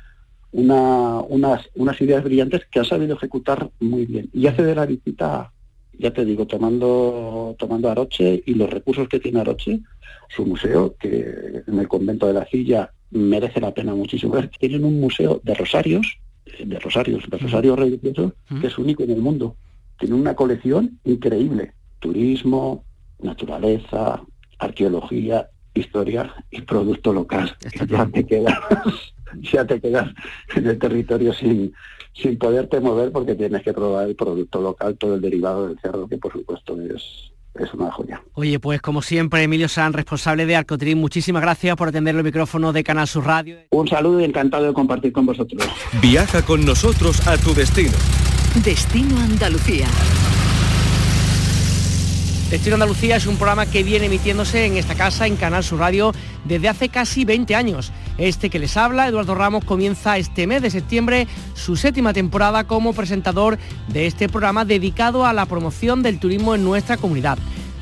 una, 0.52 1.20
unas, 1.22 1.70
unas 1.76 2.00
ideas 2.02 2.24
brillantes 2.24 2.66
que 2.72 2.80
ha 2.80 2.84
sabido 2.84 3.16
ejecutar 3.16 3.70
muy 3.80 4.06
bien. 4.06 4.30
Y 4.34 4.48
hace 4.48 4.64
de 4.64 4.76
la 4.76 4.86
visita, 4.86 5.52
ya 5.98 6.12
te 6.12 6.26
digo, 6.26 6.48
tomando, 6.48 7.56
tomando 7.58 7.90
Aroche 7.90 8.44
y 8.46 8.54
los 8.54 8.70
recursos 8.70 9.08
que 9.10 9.20
tiene 9.20 9.42
Aroche, 9.42 9.82
su 10.30 10.46
museo, 10.46 10.96
que 11.00 11.64
en 11.66 11.80
el 11.80 11.88
convento 11.88 12.28
de 12.28 12.34
la 12.34 12.46
Silla 12.48 12.92
merece 13.12 13.62
la 13.62 13.74
pena 13.74 13.94
muchísimo. 13.94 14.36
Tienen 14.60 14.84
un 14.84 15.00
museo 15.00 15.42
de 15.44 15.54
rosarios, 15.54 16.18
de 16.64 16.80
rosarios, 16.80 17.24
de 17.30 17.38
rosarios 17.38 17.78
religiosos, 17.78 18.34
que 18.62 18.68
es 18.68 18.78
único 18.78 19.04
en 19.04 19.12
el 19.12 19.22
mundo. 19.22 19.56
Tiene 20.00 20.16
una 20.16 20.36
colección 20.36 21.00
increíble. 21.04 21.74
Turismo, 22.00 22.84
naturaleza, 23.20 24.22
arqueología, 24.60 25.50
historia 25.74 26.34
y 26.52 26.62
producto 26.62 27.14
local. 27.14 27.56
Ya 27.90 28.06
te 28.08 28.26
quedas, 28.26 28.58
ya 29.42 29.66
te 29.66 29.80
quedas 29.80 30.10
en 30.56 30.68
el 30.68 30.78
territorio 30.80 31.34
sin, 31.34 31.74
sin 32.14 32.38
poderte 32.38 32.80
mover 32.80 33.12
porque 33.12 33.36
tienes 33.36 33.64
que 33.64 33.74
probar 33.74 34.08
el 34.08 34.16
producto 34.16 34.62
local, 34.62 34.98
todo 34.98 35.16
el 35.16 35.22
derivado 35.22 35.68
del 35.68 35.80
cerdo, 35.80 36.08
que 36.08 36.18
por 36.18 36.32
supuesto 36.32 36.80
es, 36.82 37.32
es 37.56 37.74
una 37.74 37.92
joya. 37.92 38.22
Oye, 38.34 38.60
pues 38.60 38.82
como 38.82 39.02
siempre, 39.02 39.44
Emilio 39.44 39.68
San, 39.68 39.94
responsable 39.94 40.46
de 40.46 40.56
Arcotrim, 40.56 40.98
muchísimas 40.98 41.42
gracias 41.42 41.76
por 41.76 41.90
atender 41.90 42.16
el 42.16 42.24
micrófono 42.24 42.74
de 42.74 42.84
Canal 42.84 43.08
Sur 43.08 43.26
Radio. 43.26 43.58
Un 43.72 43.88
saludo 43.88 44.22
y 44.22 44.24
encantado 44.24 44.66
de 44.66 44.74
compartir 44.74 45.12
con 45.12 45.26
vosotros. 45.26 45.68
Viaja 46.02 46.44
con 46.44 46.66
nosotros 46.66 47.28
a 47.28 47.38
tu 47.38 47.54
destino. 47.54 47.94
Destino 48.64 49.20
Andalucía. 49.20 49.88
Destino 52.50 52.76
Andalucía 52.76 53.18
es 53.18 53.28
un 53.28 53.36
programa 53.36 53.66
que 53.66 53.84
viene 53.84 54.06
emitiéndose 54.06 54.66
en 54.66 54.78
esta 54.78 54.96
casa, 54.96 55.28
en 55.28 55.36
Canal 55.36 55.66
Sur 55.66 55.80
Radio, 55.80 56.14
desde 56.46 56.70
hace 56.70 56.88
casi 56.88 57.26
20 57.26 57.56
años. 57.56 57.92
Este 58.18 58.50
que 58.50 58.58
les 58.58 58.78
habla, 58.78 59.08
Eduardo 59.08 59.36
Ramos, 59.36 59.64
comienza 59.64 60.18
este 60.18 60.48
mes 60.48 60.64
de 60.64 60.72
septiembre 60.72 61.28
su 61.54 61.76
séptima 61.76 62.14
temporada 62.14 62.64
como 62.64 62.94
presentador 62.94 63.60
de 63.90 64.08
este 64.08 64.28
programa 64.28 64.66
dedicado 64.66 65.26
a 65.26 65.34
la 65.34 65.46
promoción 65.46 66.02
del 66.02 66.20
turismo 66.20 66.56
en 66.56 66.64
nuestra 66.64 66.98
comunidad. 66.98 67.38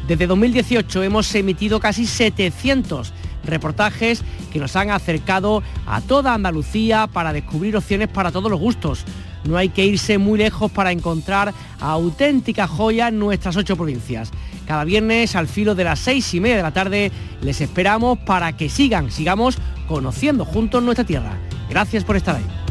Desde 0.07 0.27
2018 0.27 1.03
hemos 1.03 1.33
emitido 1.35 1.79
casi 1.79 2.05
700 2.05 3.13
reportajes 3.45 4.23
que 4.51 4.59
nos 4.59 4.75
han 4.75 4.89
acercado 4.89 5.63
a 5.85 6.01
toda 6.01 6.33
Andalucía 6.33 7.07
para 7.07 7.31
descubrir 7.31 7.77
opciones 7.77 8.09
para 8.09 8.31
todos 8.31 8.51
los 8.51 8.59
gustos. 8.59 9.05
No 9.45 9.55
hay 9.57 9.69
que 9.69 9.85
irse 9.85 10.17
muy 10.17 10.37
lejos 10.37 10.71
para 10.71 10.91
encontrar 10.91 11.53
auténticas 11.79 12.69
joyas 12.69 13.09
en 13.09 13.19
nuestras 13.19 13.55
ocho 13.55 13.77
provincias. 13.77 14.31
Cada 14.67 14.83
viernes 14.83 15.35
al 15.35 15.47
filo 15.47 15.75
de 15.75 15.83
las 15.83 15.99
seis 15.99 16.33
y 16.33 16.39
media 16.39 16.57
de 16.57 16.63
la 16.63 16.73
tarde 16.73 17.11
les 17.41 17.61
esperamos 17.61 18.17
para 18.19 18.57
que 18.57 18.67
sigan, 18.67 19.11
sigamos 19.11 19.59
conociendo 19.87 20.45
juntos 20.45 20.83
nuestra 20.83 21.05
tierra. 21.05 21.37
Gracias 21.69 22.03
por 22.03 22.15
estar 22.15 22.35
ahí. 22.35 22.64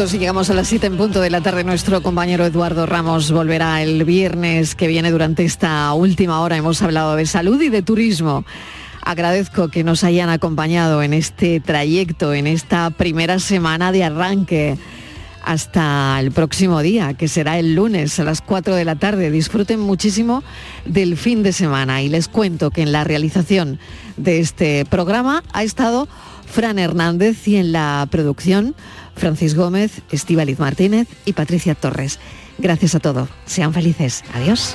Minutos 0.00 0.14
y 0.14 0.18
llegamos 0.18 0.48
a 0.48 0.54
las 0.54 0.68
7 0.68 0.86
en 0.86 0.96
punto 0.96 1.20
de 1.20 1.28
la 1.28 1.42
tarde. 1.42 1.62
Nuestro 1.62 2.02
compañero 2.02 2.46
Eduardo 2.46 2.86
Ramos 2.86 3.32
volverá 3.32 3.82
el 3.82 4.04
viernes 4.04 4.74
que 4.74 4.86
viene 4.86 5.10
durante 5.10 5.44
esta 5.44 5.92
última 5.92 6.40
hora. 6.40 6.56
Hemos 6.56 6.80
hablado 6.80 7.16
de 7.16 7.26
salud 7.26 7.60
y 7.60 7.68
de 7.68 7.82
turismo. 7.82 8.46
Agradezco 9.02 9.68
que 9.68 9.84
nos 9.84 10.02
hayan 10.02 10.30
acompañado 10.30 11.02
en 11.02 11.12
este 11.12 11.60
trayecto, 11.60 12.32
en 12.32 12.46
esta 12.46 12.88
primera 12.88 13.38
semana 13.40 13.92
de 13.92 14.04
arranque 14.04 14.78
hasta 15.42 16.18
el 16.18 16.32
próximo 16.32 16.80
día, 16.80 17.12
que 17.12 17.28
será 17.28 17.58
el 17.58 17.74
lunes 17.74 18.18
a 18.20 18.24
las 18.24 18.40
4 18.40 18.74
de 18.76 18.86
la 18.86 18.96
tarde. 18.96 19.30
Disfruten 19.30 19.80
muchísimo 19.80 20.42
del 20.86 21.18
fin 21.18 21.42
de 21.42 21.52
semana 21.52 22.00
y 22.00 22.08
les 22.08 22.28
cuento 22.28 22.70
que 22.70 22.80
en 22.80 22.92
la 22.92 23.04
realización 23.04 23.78
de 24.16 24.40
este 24.40 24.86
programa 24.86 25.42
ha 25.52 25.62
estado 25.62 26.08
Fran 26.46 26.78
Hernández 26.78 27.46
y 27.46 27.56
en 27.56 27.72
la 27.72 28.08
producción 28.10 28.74
Francis 29.20 29.54
Gómez, 29.54 30.02
Estíbaliz 30.10 30.58
Martínez 30.58 31.06
y 31.24 31.34
Patricia 31.34 31.74
Torres. 31.74 32.18
Gracias 32.58 32.94
a 32.94 33.00
todos. 33.00 33.28
Sean 33.46 33.72
felices. 33.72 34.24
Adiós. 34.34 34.74